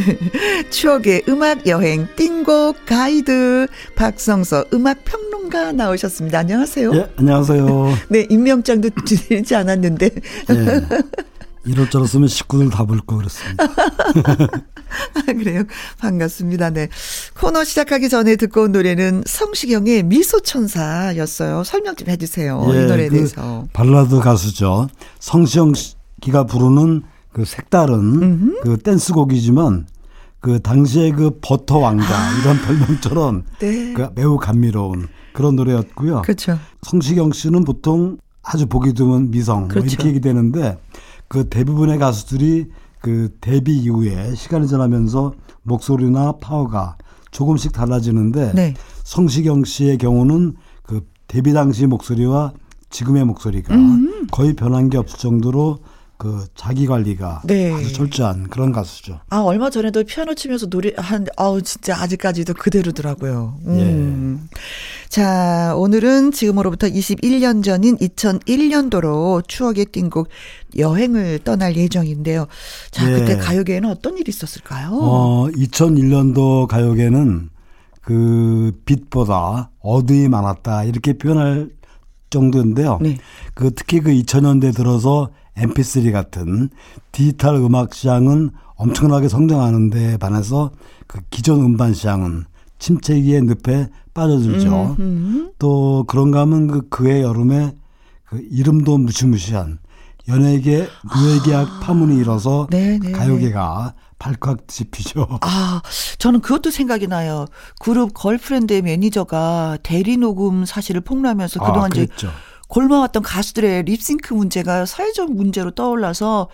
추억의 0.70 1.24
음악 1.28 1.66
여행 1.66 2.08
띵곡 2.16 2.86
가이드 2.86 3.66
박성서 3.96 4.64
음악 4.72 5.04
평론 5.04 5.33
가 5.50 5.72
나오셨습니다. 5.72 6.38
안녕하세요. 6.40 6.94
예, 6.94 7.12
안녕하세요. 7.16 7.94
네, 8.08 8.26
임명장도 8.30 8.90
드리지 9.04 9.54
않았는데. 9.54 10.10
예. 10.50 10.86
이럴 11.66 11.88
줄 11.88 12.00
알았으면 12.00 12.28
식구들 12.28 12.70
다 12.70 12.84
부를 12.84 13.00
거 13.06 13.16
그랬습니다. 13.16 13.64
아, 13.64 15.32
그래요. 15.32 15.64
반갑습니다. 15.98 16.70
네. 16.70 16.88
코너 17.38 17.64
시작하기 17.64 18.08
전에 18.08 18.36
듣고 18.36 18.62
온 18.62 18.72
노래는 18.72 19.24
성시경의 19.26 20.02
미소천사였어요. 20.04 21.64
설명 21.64 21.96
좀 21.96 22.08
해주세요. 22.08 22.64
예, 22.74 22.82
이 22.82 22.86
노래에 22.86 23.08
그 23.08 23.14
대해서. 23.14 23.66
발라드 23.72 24.20
가수죠. 24.20 24.88
성시경 25.20 25.72
씨가 25.74 26.44
부르는 26.44 27.02
그 27.32 27.44
색다른 27.44 27.94
음흠. 27.98 28.60
그 28.62 28.78
댄스곡이지만 28.78 29.86
그 30.40 30.60
당시에 30.60 31.10
그 31.12 31.38
버터 31.40 31.78
왕자 31.78 32.06
이런 32.42 32.60
별명처럼 32.60 33.44
아. 33.48 33.58
네. 33.58 33.94
그 33.94 34.08
매우 34.14 34.36
감미로운 34.36 35.08
그런 35.34 35.56
노래였고요. 35.56 36.22
그렇죠. 36.22 36.58
성시경 36.82 37.32
씨는 37.32 37.64
보통 37.64 38.16
아주 38.42 38.66
보기 38.66 38.94
드문 38.94 39.30
미성 39.30 39.60
뭐 39.60 39.68
그렇죠. 39.68 39.86
이렇게 39.88 40.08
얘기되는데 40.08 40.78
그 41.28 41.48
대부분의 41.48 41.98
가수들이 41.98 42.70
그 43.00 43.36
데뷔 43.40 43.76
이후에 43.76 44.34
시간이 44.34 44.66
지나면서 44.68 45.34
목소리나 45.62 46.32
파워가 46.40 46.96
조금씩 47.32 47.72
달라지는데 47.72 48.52
네. 48.54 48.74
성시경 49.02 49.64
씨의 49.64 49.98
경우는 49.98 50.54
그 50.82 51.06
데뷔 51.26 51.52
당시 51.52 51.86
목소리와 51.86 52.52
지금의 52.90 53.24
목소리가 53.24 53.74
음. 53.74 54.28
거의 54.30 54.54
변한 54.54 54.88
게 54.88 54.98
없을 54.98 55.18
정도로 55.18 55.80
그 56.16 56.46
자기 56.54 56.86
관리가 56.86 57.42
네. 57.44 57.72
아주 57.72 57.92
철저한 57.92 58.48
그런 58.48 58.70
가수죠. 58.72 59.20
아, 59.30 59.38
얼마 59.38 59.68
전에도 59.68 60.04
피아노 60.04 60.34
치면서 60.34 60.66
노래, 60.66 60.92
한, 60.96 61.26
아우, 61.36 61.60
진짜 61.60 62.00
아직까지도 62.00 62.54
그대로더라고요. 62.54 63.58
음. 63.66 64.48
자, 65.14 65.76
오늘은 65.76 66.32
지금으로부터 66.32 66.88
21년 66.88 67.62
전인 67.62 67.96
2001년도로 67.98 69.46
추억의 69.46 69.86
띵곡 69.92 70.28
여행을 70.76 71.38
떠날 71.44 71.76
예정인데요. 71.76 72.48
자, 72.90 73.08
예. 73.08 73.20
그때 73.20 73.36
가요계에는 73.36 73.88
어떤 73.88 74.18
일이 74.18 74.28
있었을까요? 74.28 74.88
어, 74.90 75.46
2001년도 75.52 76.66
가요계는 76.66 77.48
그 78.00 78.72
빛보다 78.86 79.70
어두이 79.78 80.26
많았다 80.26 80.82
이렇게 80.82 81.16
표현할 81.16 81.70
정도인데요. 82.30 82.98
네. 83.00 83.18
그 83.54 83.70
특히 83.72 84.00
그 84.00 84.10
2000년대 84.10 84.74
들어서 84.74 85.30
MP3 85.56 86.10
같은 86.10 86.70
디지털 87.12 87.54
음악 87.54 87.94
시장은 87.94 88.50
엄청나게 88.74 89.28
성장하는 89.28 89.90
데 89.90 90.16
반해서 90.16 90.72
그 91.06 91.20
기존 91.30 91.60
음반 91.60 91.94
시장은 91.94 92.46
침체기의 92.80 93.42
늪에 93.42 93.88
빠져들죠. 94.14 94.96
음, 94.98 95.50
또 95.58 96.04
그런가 96.06 96.40
하면 96.40 96.68
그 96.68 96.88
그해 96.88 97.22
여름에 97.22 97.74
그 98.24 98.40
이름도 98.50 98.98
무시무시한 98.98 99.78
연예계 100.28 100.88
노예계약 101.02 101.80
파문이 101.80 102.16
일어서 102.16 102.66
네, 102.70 102.98
네, 102.98 103.12
가요계가 103.12 103.94
발칵 104.18 104.66
뒤집히죠. 104.66 105.26
아, 105.42 105.82
저는 106.18 106.40
그것도 106.40 106.70
생각이 106.70 107.08
나요. 107.08 107.46
그룹 107.80 108.14
걸프렌드의 108.14 108.80
매니저가 108.82 109.78
대리 109.82 110.16
녹음 110.16 110.64
사실을 110.64 111.02
폭로하면서 111.02 111.60
그동안 111.60 111.90
이제 111.90 112.06
그랬죠. 112.06 112.30
골마왔던 112.68 113.22
가수들의 113.22 113.82
립싱크 113.84 114.32
문제가 114.32 114.86
사회적 114.86 115.32
문제로 115.34 115.70
떠올라서 115.72 116.48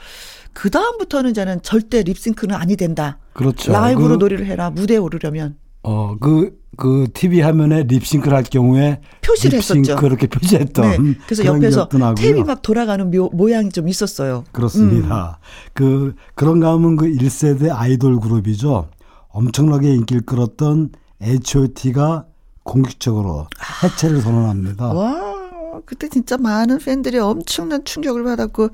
그 0.52 0.68
다음부터는 0.70 1.34
저는 1.34 1.62
절대 1.62 2.02
립싱크는 2.02 2.56
아니 2.56 2.76
된다. 2.76 3.18
그렇죠. 3.32 3.72
라이브로 3.72 4.18
그, 4.18 4.24
노래를 4.24 4.46
해라. 4.46 4.70
무대에 4.70 4.96
오르려면. 4.96 5.56
어, 5.82 6.16
그, 6.20 6.59
그 6.80 7.06
TV 7.12 7.42
화면에 7.42 7.82
립싱크를 7.82 8.34
할 8.34 8.42
경우에 8.42 9.00
표시를 9.20 9.58
립싱크 9.58 9.90
했었죠. 9.90 10.06
이렇게 10.06 10.26
표시했던 10.26 10.90
네. 10.90 11.14
그래서 11.26 11.44
옆에서. 11.44 11.88
탭이 11.88 12.44
막 12.46 12.62
돌아가는 12.62 13.08
묘, 13.10 13.28
모양이 13.34 13.68
좀 13.68 13.86
있었어요. 13.86 14.44
그렇습니다. 14.50 15.38
음. 15.40 15.70
그 15.74 16.14
그런가 16.34 16.72
하면 16.72 16.96
그 16.96 17.06
1세대 17.06 17.68
아이돌 17.70 18.18
그룹이죠. 18.18 18.88
엄청나게 19.28 19.94
인기를 19.94 20.22
끌었던 20.22 20.90
H.O.T.가 21.22 22.24
공식적으로 22.62 23.46
해체를 23.82 24.22
선언합니다. 24.22 24.86
와, 24.94 25.82
그때 25.84 26.08
진짜 26.08 26.38
많은 26.38 26.78
팬들이 26.78 27.18
엄청난 27.18 27.84
충격을 27.84 28.24
받았고 28.24 28.70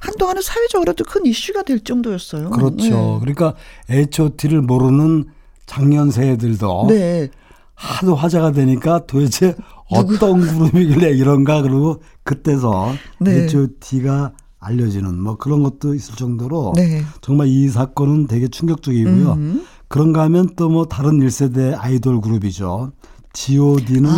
한동안은 0.00 0.42
사회적으로도 0.42 1.04
큰 1.04 1.24
이슈가 1.24 1.62
될 1.62 1.80
정도였어요. 1.80 2.50
그렇죠. 2.50 3.18
그러니까 3.20 3.54
H.O.T.를 3.88 4.60
모르는 4.60 5.24
작년 5.64 6.10
세대들도 6.10 6.86
네. 6.90 7.30
네. 7.76 7.88
하도 7.88 8.14
화제가 8.14 8.52
되니까 8.52 9.06
도대체 9.06 9.54
어떤 9.90 10.40
그룹이길래 10.40 11.10
이런가 11.10 11.62
그러고 11.62 12.02
그때서 12.24 12.92
네. 13.20 13.44
H.O.T.가 13.44 14.32
알려지는 14.58 15.20
뭐 15.20 15.36
그런 15.36 15.62
것도 15.62 15.94
있을 15.94 16.16
정도로 16.16 16.72
네. 16.74 17.02
정말 17.20 17.48
이 17.48 17.68
사건은 17.68 18.26
되게 18.26 18.48
충격적이고요. 18.48 19.32
음. 19.32 19.66
그런가 19.88 20.22
하면 20.22 20.50
또 20.56 20.68
뭐 20.68 20.86
다른 20.86 21.20
1세대 21.20 21.76
아이돌 21.78 22.20
그룹이죠. 22.20 22.92
G.O.D는 23.32 24.10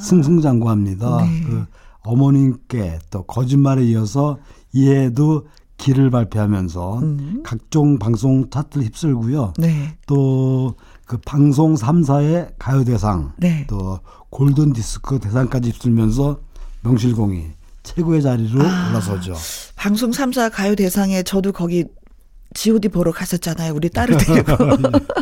승승장구합니다. 0.00 1.06
아. 1.06 1.22
네. 1.22 1.42
그 1.42 1.66
어머님께 2.02 2.98
또 3.10 3.22
거짓말에 3.24 3.84
이어서 3.84 4.38
이해도 4.72 5.46
길을 5.76 6.10
발표하면서 6.10 6.98
음. 6.98 7.42
각종 7.44 7.98
방송 7.98 8.48
차트를 8.50 8.86
휩쓸고요. 8.86 9.54
네. 9.58 9.96
또 10.06 10.74
그 11.10 11.18
방송 11.26 11.74
3사의 11.74 12.52
가요대상 12.56 13.32
네. 13.36 13.66
또 13.68 13.98
골든 14.30 14.74
디스크 14.74 15.18
대상까지 15.18 15.70
휩쓸면서 15.70 16.38
명실공히 16.82 17.46
최고의 17.82 18.22
자리로 18.22 18.62
아. 18.62 18.90
올라서죠. 18.90 19.34
방송 19.74 20.12
3사 20.12 20.52
가요 20.52 20.76
대상에 20.76 21.24
저도 21.24 21.50
거기 21.50 21.84
G.O.D 22.54 22.90
보러 22.90 23.10
갔었잖아요. 23.10 23.74
우리 23.74 23.90
딸을 23.90 24.18
데리고. 24.18 24.52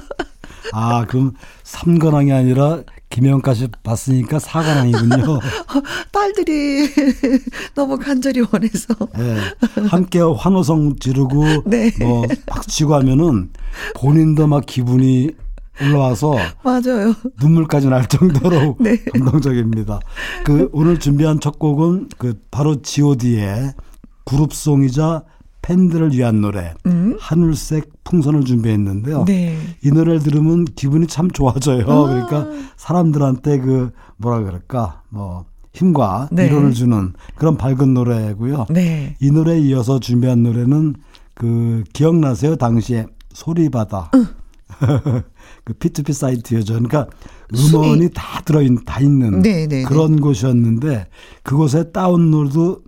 아, 0.74 1.06
그럼 1.06 1.32
3관왕이 1.64 2.36
아니라 2.36 2.82
김영까 3.08 3.54
씨 3.54 3.68
봤으니까 3.82 4.36
4관왕이군요. 4.36 5.40
딸들이 6.12 6.86
너무 7.74 7.98
간절히 7.98 8.42
원해서. 8.52 8.94
예. 9.18 9.38
함께 9.88 10.20
환호성 10.20 10.96
지르고 10.98 11.62
네. 11.64 11.90
뭐 11.98 12.26
박수치고 12.44 12.94
하면은 12.94 13.52
본인도 13.94 14.46
막 14.48 14.66
기분이 14.66 15.30
올라와서 15.82 16.34
맞아요. 16.62 17.14
눈물까지 17.40 17.88
날 17.88 18.06
정도로 18.06 18.76
네. 18.80 18.96
감동적입니다. 19.14 20.00
그 20.44 20.68
오늘 20.72 20.98
준비한 20.98 21.40
첫 21.40 21.58
곡은 21.58 22.08
그 22.18 22.40
바로 22.50 22.80
G.O.D의 22.82 23.72
그룹송이자 24.24 25.22
팬들을 25.62 26.12
위한 26.12 26.40
노래 26.40 26.74
음? 26.86 27.16
하늘색 27.20 28.04
풍선을 28.04 28.44
준비했는데요. 28.44 29.24
네. 29.26 29.58
이 29.84 29.90
노래를 29.90 30.20
들으면 30.20 30.64
기분이 30.64 31.06
참 31.06 31.30
좋아져요. 31.30 31.84
그러니까 31.84 32.46
사람들한테 32.76 33.58
그 33.58 33.90
뭐라 34.16 34.40
그럴까 34.44 35.02
뭐 35.10 35.44
힘과 35.74 36.28
네. 36.32 36.46
위로를 36.46 36.72
주는 36.72 37.12
그런 37.34 37.56
밝은 37.56 37.92
노래고요. 37.94 38.66
네. 38.70 39.16
이 39.20 39.30
노래에 39.30 39.60
이어서 39.60 40.00
준비한 40.00 40.42
노래는 40.42 40.94
그 41.34 41.84
기억나세요? 41.92 42.56
당시에 42.56 43.06
소리바다. 43.32 44.10
그 45.68 45.74
P2P 45.74 46.14
사이트였죠. 46.14 46.72
그러니까 46.72 47.06
음원이 47.54 47.96
순위. 47.96 48.10
다 48.14 48.40
들어있는, 48.40 48.84
다 48.86 49.00
있는 49.00 49.42
네, 49.42 49.66
네, 49.66 49.82
그런 49.82 50.18
곳이었는데 50.18 51.08
그곳에 51.42 51.92
다운로드 51.92 52.78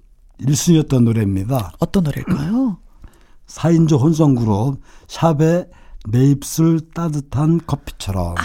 1순위였던 0.40 1.02
노래입니다. 1.04 1.72
어떤 1.78 2.04
노래일까요? 2.04 2.78
4인조 3.46 4.00
혼성 4.00 4.34
그룹 4.34 4.80
샵의 5.08 5.66
내 6.08 6.24
입술 6.30 6.80
따뜻한 6.94 7.60
커피처럼. 7.66 8.36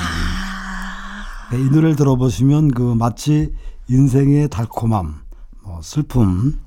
네, 1.53 1.59
이 1.61 1.63
노래를 1.69 1.95
들어보시면 1.95 2.71
그 2.71 2.81
마치 2.81 3.53
인생의 3.87 4.49
달콤함, 4.49 5.15
뭐 5.63 5.79
슬픔, 5.81 6.59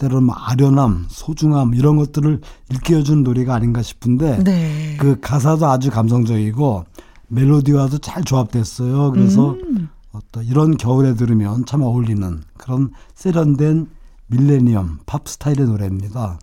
때로는 0.00 0.24
뭐 0.24 0.34
아련함, 0.34 1.06
소중함 1.08 1.74
이런 1.74 1.96
것들을 1.96 2.40
일깨워준 2.70 3.22
노래가 3.22 3.54
아닌가 3.54 3.82
싶은데 3.82 4.42
네. 4.42 4.96
그 4.98 5.20
가사도 5.20 5.66
아주 5.66 5.90
감성적이고 5.90 6.84
멜로디와도 7.28 7.98
잘 7.98 8.24
조합됐어요. 8.24 9.12
그래서 9.12 9.50
음. 9.50 9.88
어떤 10.12 10.44
이런 10.44 10.76
겨울에 10.76 11.14
들으면 11.14 11.64
참 11.66 11.82
어울리는 11.82 12.42
그런 12.56 12.90
세련된 13.14 13.86
밀레니엄 14.28 15.00
팝 15.06 15.28
스타일의 15.28 15.66
노래입니다. 15.66 16.38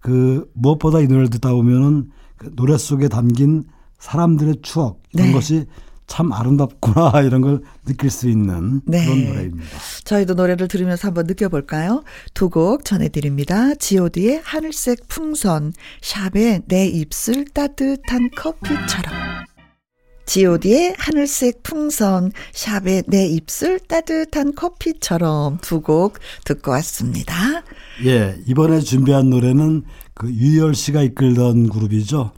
그 0.00 0.50
무엇보다 0.54 1.00
이 1.00 1.06
노래를 1.06 1.30
듣다 1.30 1.52
보면은 1.52 2.10
그 2.36 2.54
노래 2.56 2.76
속에 2.78 3.08
담긴 3.08 3.64
사람들의 3.98 4.56
추억 4.62 5.02
이런 5.12 5.28
네. 5.28 5.32
것이 5.32 5.66
참 6.14 6.32
아름답구나 6.32 7.22
이런 7.26 7.40
걸 7.40 7.60
느낄 7.86 8.08
수 8.08 8.28
있는 8.28 8.80
네. 8.86 9.04
그런 9.04 9.24
노래입니다. 9.26 9.66
저희도 10.04 10.34
노래를 10.34 10.68
들으면서 10.68 11.08
한번 11.08 11.26
느껴볼까요? 11.26 12.04
두 12.34 12.48
곡 12.50 12.84
전해드립니다. 12.84 13.74
god의 13.74 14.40
하늘색 14.44 15.08
풍선, 15.08 15.72
샵의 16.02 16.62
내 16.66 16.86
입술 16.86 17.44
따뜻한 17.46 18.30
커피처럼. 18.36 19.12
god의 20.26 20.94
하늘색 20.98 21.64
풍선, 21.64 22.30
샵의 22.52 23.02
내 23.08 23.26
입술 23.26 23.80
따뜻한 23.80 24.54
커피처럼 24.54 25.58
두 25.62 25.80
곡 25.82 26.18
듣고 26.44 26.70
왔습니다. 26.70 27.64
예, 28.04 28.36
이번에 28.46 28.78
준비한 28.80 29.30
노래는 29.30 29.82
그 30.14 30.32
유열 30.32 30.76
씨가 30.76 31.02
이끌던 31.02 31.70
그룹이죠. 31.70 32.30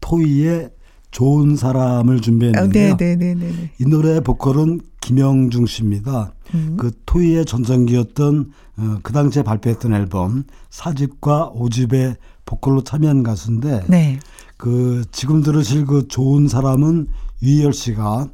토이의 0.00 0.68
좋은 1.12 1.56
사람을 1.56 2.20
준비했는데요. 2.20 2.94
아, 2.94 2.96
네네네네. 2.96 3.70
이 3.78 3.84
노래 3.84 4.20
보컬은 4.20 4.80
김영중 5.00 5.66
씨입니다. 5.66 6.32
음. 6.54 6.76
그 6.78 6.90
토이의 7.06 7.44
전성기였던 7.44 8.52
어, 8.78 8.98
그 9.02 9.12
당시에 9.12 9.42
발표했던 9.42 9.92
앨범 9.92 10.44
사집과 10.70 11.50
오집에 11.54 12.16
보컬로 12.46 12.82
참여한 12.82 13.22
가수인데 13.22 13.84
네. 13.88 14.18
그 14.56 15.04
지금 15.12 15.42
들으실 15.42 15.86
그 15.86 16.08
좋은 16.08 16.48
사람은 16.48 17.08
유희열 17.42 17.72
씨가 17.72 18.28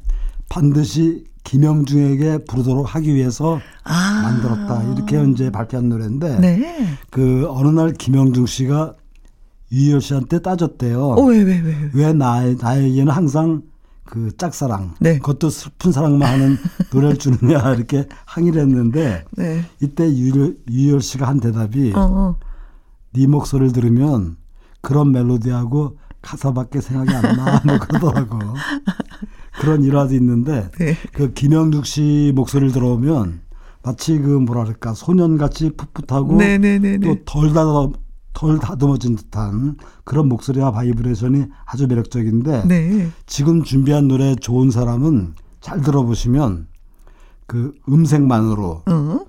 반드시 0.47 1.25
김영중에게 1.43 2.45
부르도록 2.45 2.95
하기 2.95 3.13
위해서 3.13 3.59
아. 3.83 4.21
만들었다 4.23 4.83
이렇게 4.93 5.31
이제 5.31 5.49
발표한 5.49 5.89
노래인데 5.89 6.39
네. 6.39 6.87
그 7.09 7.45
어느 7.49 7.67
날 7.69 7.93
김영중 7.93 8.45
씨가 8.45 8.93
유희열 9.71 10.01
씨한테 10.01 10.39
따졌대요. 10.41 10.99
어, 10.99 11.23
왜, 11.25 11.43
왜, 11.43 11.59
왜. 11.59 11.75
왜 11.93 12.13
나, 12.13 12.41
나에게는 12.41 13.11
항상 13.11 13.61
그 14.03 14.35
짝사랑, 14.37 14.95
네. 14.99 15.19
그것도 15.19 15.51
슬픈 15.51 15.91
사랑만 15.91 16.27
하는 16.33 16.57
노래를 16.91 17.17
주느냐 17.17 17.75
이렇게 17.75 18.07
항의를 18.25 18.61
했는데 18.61 19.23
네. 19.37 19.63
이때 19.81 20.09
유희열, 20.09 20.57
유희열 20.67 21.01
씨가 21.01 21.27
한 21.27 21.39
대답이 21.39 21.93
어, 21.95 21.99
어. 21.99 22.35
네 23.13 23.27
목소리를 23.27 23.71
들으면 23.71 24.37
그런 24.81 25.11
멜로디하고 25.11 25.97
가사밖에 26.21 26.81
생각이 26.81 27.13
안 27.13 27.37
나. 27.37 27.61
뭐 27.65 27.77
그러더라고. 27.79 28.39
그런 29.59 29.83
일화도 29.83 30.15
있는데 30.15 30.69
네. 30.79 30.95
그 31.13 31.33
김형중 31.33 31.83
씨 31.83 32.31
목소리를 32.35 32.71
들어보면 32.73 33.41
마치 33.83 34.17
그 34.17 34.27
뭐랄까 34.29 34.93
소년같이 34.93 35.71
풋풋하고 35.71 36.35
네네네네. 36.35 36.99
또덜 36.99 37.53
다듬 37.53 37.93
덜 38.39 38.57
다듬어진 38.57 39.17
듯한 39.17 39.75
그런 40.05 40.29
목소리와 40.29 40.71
바이브레이션이 40.71 41.47
아주 41.65 41.87
매력적인데 41.87 42.67
네. 42.69 43.09
지금 43.25 43.63
준비한 43.63 44.07
노래 44.07 44.33
좋은 44.35 44.71
사람은 44.71 45.33
잘 45.59 45.81
들어보시면 45.81 46.67
그 47.47 47.73
음색만으로 47.89 48.83
어? 48.85 49.19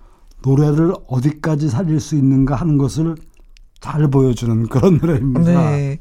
노래를 0.44 0.94
어디까지 1.08 1.70
살릴 1.70 1.98
수 1.98 2.14
있는가 2.14 2.54
하는 2.54 2.78
것을 2.78 3.16
잘 3.80 4.08
보여주는 4.08 4.68
그런 4.68 4.98
노래입니다. 4.98 5.70
네. 5.70 5.98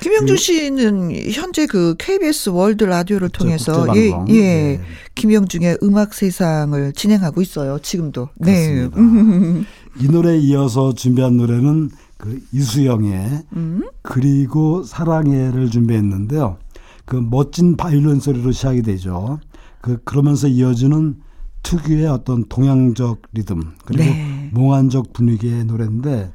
김영준 0.00 0.36
씨는 0.36 1.10
현재 1.32 1.66
그 1.66 1.96
KBS 1.98 2.50
월드 2.50 2.84
라디오를 2.84 3.30
통해서 3.30 3.88
예. 3.96 4.12
예. 4.28 4.40
네. 4.40 4.80
김영중의 5.16 5.78
음악 5.82 6.14
세상을 6.14 6.92
진행하고 6.92 7.42
있어요. 7.42 7.80
지금도. 7.80 8.28
네. 8.36 8.86
그렇습니다. 8.86 9.68
이 9.98 10.08
노래에 10.08 10.38
이어서 10.38 10.94
준비한 10.94 11.38
노래는 11.38 11.90
그 12.22 12.40
이수영의 12.52 13.42
음? 13.56 13.82
그리고 14.02 14.84
사랑해를 14.84 15.70
준비했는데요. 15.70 16.56
그 17.04 17.16
멋진 17.16 17.76
바이올린 17.76 18.20
소리로 18.20 18.52
시작이 18.52 18.82
되죠. 18.82 19.40
그 19.80 20.00
그러면서 20.04 20.46
이어지는 20.46 21.16
특유의 21.64 22.06
어떤 22.06 22.44
동양적 22.48 23.22
리듬 23.32 23.72
그리고 23.84 24.04
네. 24.04 24.50
몽환적 24.52 25.12
분위기의 25.12 25.64
노래인데 25.64 26.30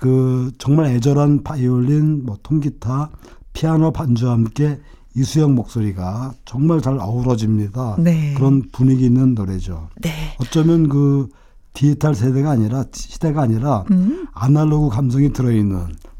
그 0.00 0.50
정말 0.58 0.86
애절한 0.86 1.44
바이올린, 1.44 2.26
뭐 2.26 2.36
통기타, 2.42 3.10
피아노 3.52 3.92
반주와 3.92 4.32
함께 4.32 4.80
이수영 5.14 5.54
목소리가 5.54 6.34
정말 6.44 6.80
잘 6.80 6.98
어우러집니다. 6.98 7.98
네. 8.00 8.34
그런 8.34 8.64
분위기 8.72 9.04
있는 9.04 9.34
노래죠. 9.34 9.90
네. 10.02 10.10
어쩌면 10.40 10.88
그 10.88 11.28
디지털 11.72 12.14
세대가 12.14 12.50
아니라 12.50 12.84
시대가 12.92 13.42
아니라 13.42 13.84
음? 13.90 14.26
아날로그 14.34 14.94
감성이 14.94 15.32
들어있는 15.32 15.70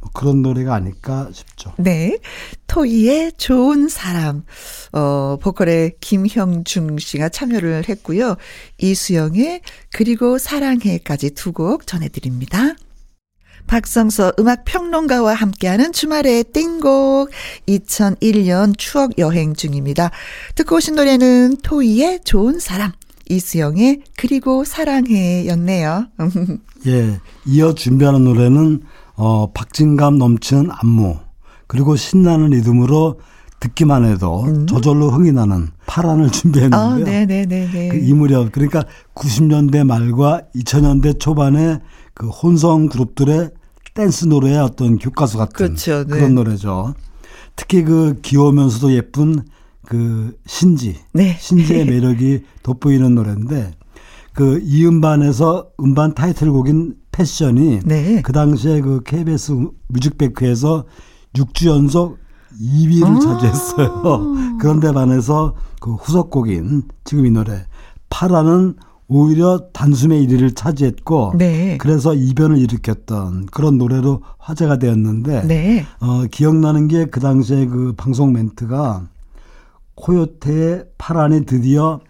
뭐 0.01 0.11
그런 0.15 0.43
노래가 0.43 0.75
아닐까 0.75 1.29
싶죠. 1.33 1.73
네. 1.79 2.19
토이의 2.67 3.33
좋은 3.37 3.89
사람. 3.89 4.45
어, 4.93 5.37
보컬의 5.43 5.95
김형중 6.01 6.99
씨가 6.99 7.29
참여를 7.29 7.89
했고요. 7.89 8.37
이수영의 8.79 9.61
그리고 9.93 10.39
사랑해까지 10.39 11.31
두 11.35 11.53
곡 11.53 11.87
전해드립니다. 11.87 12.75
박성서 13.67 14.33
음악 14.41 14.65
평론가와 14.65 15.35
함께하는 15.35 15.93
주말의 15.93 16.45
띵곡 16.53 17.31
2001년 17.69 18.75
추억 18.79 19.19
여행 19.19 19.55
중입니다. 19.55 20.11
듣고 20.55 20.77
오신 20.77 20.95
노래는 20.97 21.59
토이의 21.63 22.21
좋은 22.25 22.59
사람, 22.59 22.93
이수영의 23.31 24.03
그리고 24.17 24.65
사랑해였네요. 24.65 26.07
예, 26.87 27.21
이어 27.47 27.73
준비하는 27.75 28.25
노래는 28.25 28.83
어 29.15 29.51
박진감 29.53 30.19
넘치는 30.19 30.71
안무 30.71 31.17
그리고 31.67 31.95
신나는 31.97 32.51
리듬으로 32.51 33.21
듣기만 33.61 34.07
해도 34.07 34.47
저절로 34.67 35.11
흥이 35.11 35.33
나는 35.33 35.69
파란을 35.87 36.27
아, 36.27 36.31
준비했는데요. 36.31 37.05
네네네네. 37.05 37.89
그 37.89 37.97
이 37.99 38.13
무렵 38.15 38.51
그러니까 38.53 38.85
90년대 39.15 39.85
말과 39.87 40.43
2000년대 40.57 41.21
초반에 41.21 41.79
그 42.15 42.29
혼성 42.29 42.89
그룹들의 42.89 43.51
댄스 43.95 44.27
노래의 44.27 44.59
어떤 44.59 44.99
교과서 44.99 45.39
같은 45.39 45.53
그렇죠, 45.53 46.05
네. 46.07 46.21
런 46.21 46.35
노래죠. 46.35 46.95
특히 47.55 47.83
그 47.85 48.19
귀여우면서도 48.23 48.95
예쁜 48.95 49.43
그 49.91 50.39
신지, 50.47 50.95
네. 51.13 51.37
신지의 51.41 51.85
매력이 51.85 52.45
돋보이는 52.63 53.13
노래인데 53.13 53.73
그 54.33 54.61
이 54.63 54.87
음반에서 54.87 55.67
음반 55.81 56.15
타이틀곡인 56.15 56.95
패션이 57.11 57.81
네. 57.85 58.23
그 58.23 58.33
당시에 58.33 58.83
그 58.83 59.01
KBS 59.05 59.67
뮤직뱅크에서 59.89 60.85
6주 61.35 61.67
연속 61.67 62.19
2위를 62.63 63.17
아. 63.17 63.19
차지했어요. 63.19 64.35
그런데 64.63 64.93
반해서 64.93 65.57
그 65.81 65.95
후속곡인 65.95 66.85
지금 67.03 67.27
이 67.27 67.31
노래 67.33 67.65
파라는 68.11 68.77
오히려 69.09 69.59
단숨에 69.73 70.25
1위를 70.25 70.55
차지했고 70.55 71.33
네. 71.37 71.79
그래서 71.79 72.15
이변을 72.15 72.59
일으켰던 72.59 73.47
그런 73.47 73.77
노래로 73.77 74.23
화제가 74.39 74.79
되었는데 74.79 75.47
네. 75.49 75.85
어, 75.99 76.27
기억나는 76.31 76.87
게 76.87 77.07
그 77.07 77.19
당시에 77.19 77.67
그 77.67 77.93
방송 77.97 78.33
멘트가 78.33 79.09
코요태의 80.01 80.87
파란이 80.99 81.47
드디어 81.47 82.01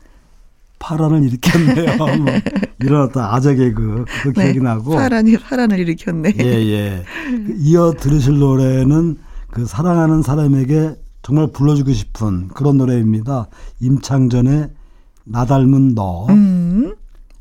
파란을 0.78 1.22
일으켰네요. 1.24 1.96
뭐 2.88 3.02
어떤 3.02 3.24
아재 3.24 3.54
개그 3.54 4.06
그 4.22 4.32
네. 4.32 4.44
기억이 4.44 4.60
나고 4.60 4.92
파란이 4.92 5.36
파란을 5.36 5.78
일으켰네. 5.78 6.34
예, 6.40 6.44
예. 6.44 7.04
그 7.46 7.54
이어 7.58 7.92
들으실 7.92 8.38
노래는 8.38 9.18
그 9.50 9.66
사랑하는 9.66 10.22
사람에게 10.22 10.96
정말 11.22 11.48
불러주고 11.48 11.92
싶은 11.92 12.48
그런 12.48 12.78
노래입니다. 12.78 13.48
임창정의 13.80 14.70
날 15.24 15.44
닮은 15.44 15.94
너. 15.94 16.26
음. 16.30 16.94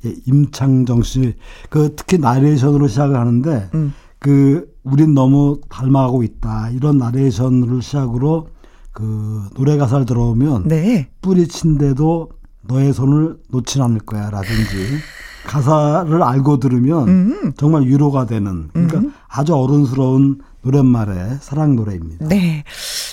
예, 0.05 0.13
임창정 0.25 1.03
씨. 1.03 1.35
그 1.69 1.93
특히 1.95 2.17
나레이션으로 2.17 2.87
시작을 2.87 3.15
하는데 3.15 3.69
음. 3.73 3.93
그 4.19 4.69
우린 4.83 5.13
너무 5.13 5.61
닮아가고 5.69 6.23
있다. 6.23 6.69
이런 6.71 6.97
나레이션을 6.97 7.81
시작으로 7.81 8.49
그 8.91 9.47
노래 9.55 9.77
가사를 9.77 10.05
들어보면 10.05 10.67
네. 10.67 11.09
뿌리친대도 11.21 12.29
너의 12.63 12.93
손을 12.93 13.37
놓진 13.49 13.81
않을 13.81 13.99
거야 13.99 14.29
라든지 14.29 14.97
가사를 15.45 16.21
알고 16.21 16.59
들으면 16.59 17.07
음. 17.07 17.53
정말 17.57 17.83
위로가 17.83 18.25
되는 18.25 18.69
그러니까 18.73 19.01
아주 19.27 19.55
어른스러운 19.55 20.41
노랫말의 20.61 21.37
사랑 21.41 21.75
노래입니다. 21.75 22.27
네. 22.27 22.63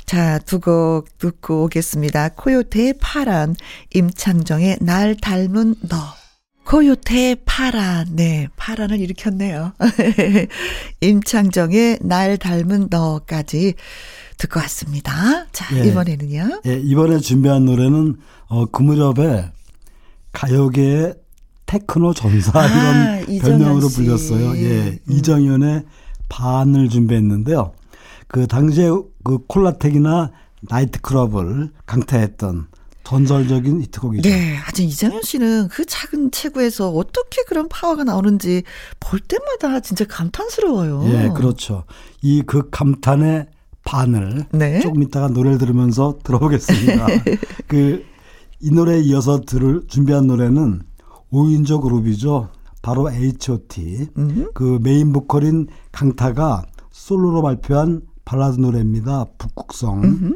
자, 0.04 0.38
두 0.40 0.58
곡 0.60 1.18
듣고 1.18 1.64
오겠습니다. 1.64 2.30
코요태의 2.30 2.94
파란, 3.00 3.54
임창정의 3.94 4.78
날 4.80 5.16
닮은 5.16 5.76
너. 5.88 5.96
코요태의 6.64 7.36
파란, 7.46 8.06
네, 8.16 8.48
파란을 8.56 8.98
일으켰네요. 9.00 9.72
임창정의 11.00 11.98
날 12.02 12.36
닮은 12.38 12.88
너까지 12.90 13.74
듣고 14.38 14.60
왔습니다. 14.60 15.46
자, 15.52 15.76
예. 15.78 15.88
이번에는요. 15.88 16.60
예, 16.66 16.78
이번에 16.78 17.18
준비한 17.18 17.64
노래는 17.64 18.16
어, 18.48 18.66
그 18.66 18.82
무렵에 18.82 19.50
가요계의 20.32 21.14
테크노 21.66 22.14
전사 22.14 22.52
아, 22.60 23.18
이런 23.28 23.38
별명으로 23.40 23.88
씨. 23.88 23.96
불렸어요. 23.96 24.56
예, 24.58 24.80
음. 24.90 24.98
이정현의 25.08 25.84
반을 26.28 26.88
준비했는데요. 26.88 27.72
그 28.28 28.46
당시에 28.46 28.88
그 29.24 29.38
콜라텍이나 29.46 30.30
나이트클럽을 30.62 31.70
강타했던 31.86 32.66
전설적인 33.04 33.82
히트곡이죠. 33.82 34.28
네, 34.28 34.56
아주 34.66 34.82
이정현 34.82 35.22
씨는 35.22 35.68
그 35.68 35.84
작은 35.86 36.32
체구에서 36.32 36.90
어떻게 36.90 37.42
그런 37.44 37.68
파워가 37.68 38.02
나오는지 38.04 38.64
볼 38.98 39.20
때마다 39.20 39.78
진짜 39.80 40.04
감탄스러워요. 40.04 41.04
예, 41.12 41.28
그렇죠. 41.34 41.84
이 42.22 42.42
그 42.46 42.68
감탄의 42.70 43.46
반을 43.86 44.44
네. 44.52 44.80
조금 44.80 45.02
이따가 45.02 45.28
노래를 45.28 45.56
들으면서 45.56 46.18
들어보겠습니다. 46.24 47.06
그 47.66 48.16
이 48.60 48.70
노래에 48.70 49.00
이어서 49.00 49.40
들을 49.40 49.82
준비한 49.86 50.26
노래는 50.26 50.82
5인조 51.32 51.82
그룹이죠. 51.82 52.48
바로 52.82 53.10
H.O.T. 53.10 54.08
음. 54.16 54.50
그 54.54 54.78
메인 54.82 55.12
보컬인 55.12 55.66
강타가 55.92 56.64
솔로로 56.90 57.42
발표한 57.42 58.02
발라드 58.24 58.58
노래입니다. 58.58 59.26
북극성. 59.38 60.34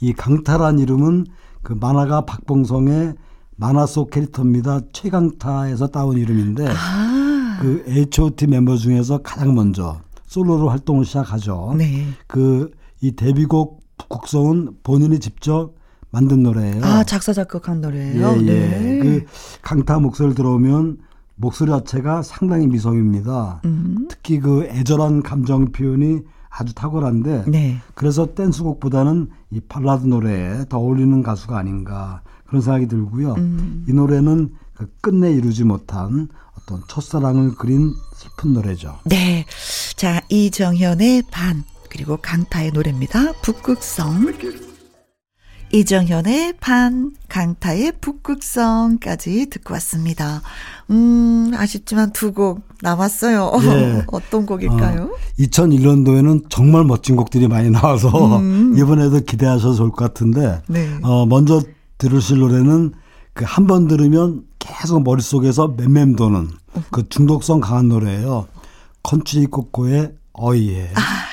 이 0.00 0.12
강타란 0.12 0.78
이름은 0.78 1.26
그 1.62 1.72
만화가 1.72 2.22
박봉성의 2.22 3.14
만화 3.56 3.86
속 3.86 4.10
캐릭터입니다. 4.10 4.80
최강타에서 4.92 5.88
따온 5.88 6.18
이름인데 6.18 6.68
아, 6.68 7.58
그 7.60 7.84
H.O.T 7.88 8.46
멤버 8.48 8.76
중에서 8.76 9.18
가장 9.18 9.54
먼저 9.54 10.00
솔로로 10.28 10.68
활동을 10.68 11.04
시작하죠. 11.04 11.74
네. 11.76 12.06
그 12.28 12.78
이 13.00 13.12
데뷔곡 13.12 13.80
북극성은 13.96 14.78
본인이 14.82 15.18
직접 15.20 15.74
만든 16.10 16.42
노래예요. 16.42 16.84
아, 16.84 17.04
작사, 17.04 17.32
작곡한 17.32 17.80
노래예요 17.80 18.36
예, 18.40 18.46
예. 18.46 18.68
네. 18.68 18.98
그 19.00 19.24
강타 19.62 19.98
목소리를 19.98 20.34
들어오면 20.34 20.98
목소리 21.36 21.70
자체가 21.70 22.22
상당히 22.22 22.66
미성입니다. 22.66 23.60
음. 23.64 24.08
특히 24.08 24.40
그 24.40 24.64
애절한 24.64 25.22
감정 25.22 25.66
표현이 25.66 26.22
아주 26.48 26.74
탁월한데 26.74 27.44
네. 27.46 27.78
그래서 27.94 28.34
댄스곡보다는 28.34 29.28
이 29.50 29.60
발라드 29.60 30.06
노래에 30.06 30.64
더 30.68 30.78
어울리는 30.78 31.22
가수가 31.22 31.56
아닌가 31.56 32.22
그런 32.46 32.62
생각이 32.62 32.88
들고요. 32.88 33.34
음. 33.34 33.84
이 33.88 33.92
노래는 33.92 34.54
그 34.74 34.90
끝내 35.00 35.32
이루지 35.32 35.64
못한 35.64 36.28
어떤 36.56 36.82
첫사랑을 36.88 37.54
그린 37.54 37.92
슬픈 38.14 38.54
노래죠. 38.54 38.98
네. 39.04 39.44
자, 39.98 40.20
이정현의 40.28 41.24
반, 41.30 41.64
그리고 41.90 42.16
강타의 42.18 42.70
노래입니다. 42.72 43.32
북극성. 43.42 44.32
이정현의 45.72 46.54
반, 46.60 47.12
강타의 47.28 47.92
북극성까지 48.00 49.46
듣고 49.50 49.74
왔습니다. 49.74 50.40
음, 50.90 51.50
아쉽지만 51.54 52.12
두 52.12 52.32
곡 52.32 52.62
남았어요. 52.80 53.50
예. 53.64 54.04
어떤 54.06 54.46
곡일까요? 54.46 55.02
어, 55.02 55.10
2001년도에는 55.40 56.44
정말 56.48 56.84
멋진 56.84 57.16
곡들이 57.16 57.48
많이 57.48 57.68
나와서 57.70 58.38
음. 58.38 58.74
이번에도 58.78 59.20
기대하셔도 59.20 59.74
좋을 59.74 59.90
것 59.90 59.96
같은데 59.96 60.62
네. 60.68 60.88
어, 61.02 61.26
먼저 61.26 61.60
들으실 61.98 62.38
노래는 62.38 62.92
그 63.34 63.44
한 63.44 63.66
번 63.66 63.88
들으면 63.88 64.44
계속 64.58 65.02
머릿속에서 65.02 65.68
맴맴 65.76 66.16
도는 66.16 66.48
그 66.90 67.08
중독성 67.08 67.60
강한 67.60 67.88
노래예요. 67.88 68.46
컨츄리 69.02 69.46
꼬꼬의 69.46 70.12
어이해. 70.32 70.90
아. 70.94 71.28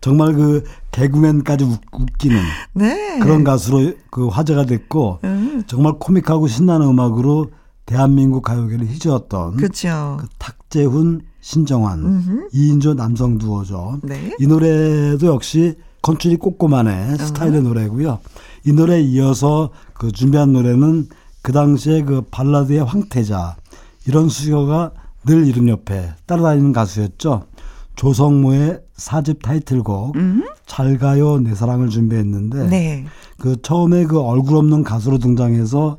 정말 0.00 0.32
그 0.32 0.64
개그맨까지 0.92 1.64
웃, 1.64 1.80
웃기는 1.92 2.40
네. 2.74 3.18
그런 3.18 3.44
가수로 3.44 3.92
그 4.10 4.28
화제가 4.28 4.64
됐고 4.64 5.20
음, 5.24 5.64
정말 5.66 5.94
코믹하고 5.98 6.48
신나는 6.48 6.86
음악으로 6.88 7.50
대한민국 7.84 8.42
가요계를 8.42 8.86
휘저었던 8.86 9.56
그죠. 9.56 10.16
그 10.20 10.26
탁재훈, 10.38 11.22
신정환 11.40 12.00
음흠. 12.00 12.48
2인조 12.52 12.96
남성 12.96 13.38
두오죠. 13.38 14.00
네. 14.02 14.34
이 14.40 14.46
노래도 14.46 15.26
역시 15.26 15.76
컨츄리 16.02 16.36
꼬꼬만의 16.36 17.18
스타일의 17.18 17.62
노래고요. 17.62 18.18
이 18.64 18.72
노래에 18.72 19.00
이어서 19.02 19.70
그 19.92 20.10
준비한 20.10 20.52
노래는 20.52 21.08
그 21.42 21.52
당시에 21.52 22.02
그 22.02 22.22
발라드의 22.30 22.84
황태자 22.84 23.56
이런 24.06 24.28
수식어가 24.28 24.92
늘 25.26 25.46
이름 25.46 25.68
옆에 25.68 26.14
따라다니는 26.26 26.72
가수였죠. 26.72 27.44
조성모의 27.96 28.80
사집 28.94 29.42
타이틀곡 29.42 30.14
잘 30.66 30.98
가요 30.98 31.38
내 31.40 31.54
사랑을 31.54 31.88
준비했는데 31.88 32.58
음. 32.58 32.70
네. 32.70 33.06
그 33.38 33.60
처음에 33.60 34.04
그 34.04 34.20
얼굴 34.20 34.56
없는 34.56 34.84
가수로 34.84 35.18
등장해서 35.18 35.98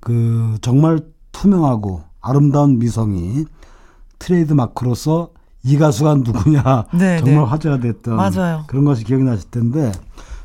그 0.00 0.56
정말 0.60 1.00
투명하고 1.32 2.02
아름다운 2.20 2.78
미성이 2.78 3.44
트레이드 4.18 4.52
마크로서 4.52 5.30
이 5.62 5.78
가수가 5.78 6.16
누구냐 6.16 6.86
네, 6.94 7.18
정말 7.18 7.44
네. 7.44 7.50
화제가 7.50 7.80
됐던 7.80 8.16
맞아요. 8.16 8.64
그런 8.66 8.84
것이 8.84 9.04
기억이 9.04 9.24
나실 9.24 9.50
텐데 9.50 9.92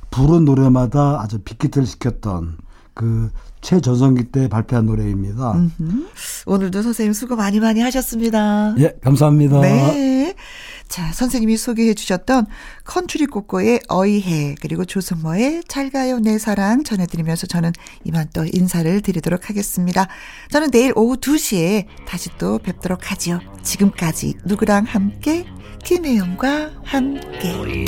부른 0.09 0.45
노래마다 0.45 1.21
아주 1.21 1.39
빅히트를 1.39 1.88
시켰던 1.88 2.57
그 2.93 3.32
최전성기 3.62 4.26
때 4.26 4.47
발표한 4.47 4.86
노래입니다. 4.86 5.53
음. 5.53 6.07
오늘도 6.45 6.82
선생님 6.82 7.14
수고 7.14 7.36
많이 7.36 7.59
많이 7.59 7.80
하셨습니다. 7.82 8.76
예, 8.80 8.93
감사합니다. 9.01 9.62
네. 9.62 10.36
자, 10.88 11.09
선생님이 11.14 11.55
소개해 11.55 11.93
주셨던 11.93 12.47
컨츄리 12.84 13.28
꼬꼬의 13.28 13.80
어이해 13.88 14.55
그리고 14.59 14.84
조성모의 14.84 15.64
잘가요 15.70 16.20
내 16.20 16.38
사랑 16.38 16.84
전해드리면서 16.84 17.47
저는 17.47 17.72
이만 18.03 18.28
또 18.34 18.43
인사를 18.45 18.99
드리도록 18.99 19.49
하겠습니다. 19.49 20.09
저는 20.49 20.70
내일 20.72 20.91
오후 20.97 21.16
2시에 21.16 21.86
다시 22.05 22.30
또 22.38 22.57
뵙도록 22.57 23.09
하지요. 23.09 23.39
지금까지 23.64 24.36
누구랑 24.43 24.84
함께 24.84 25.45
김혜영과 25.86 26.72
함께. 26.84 27.86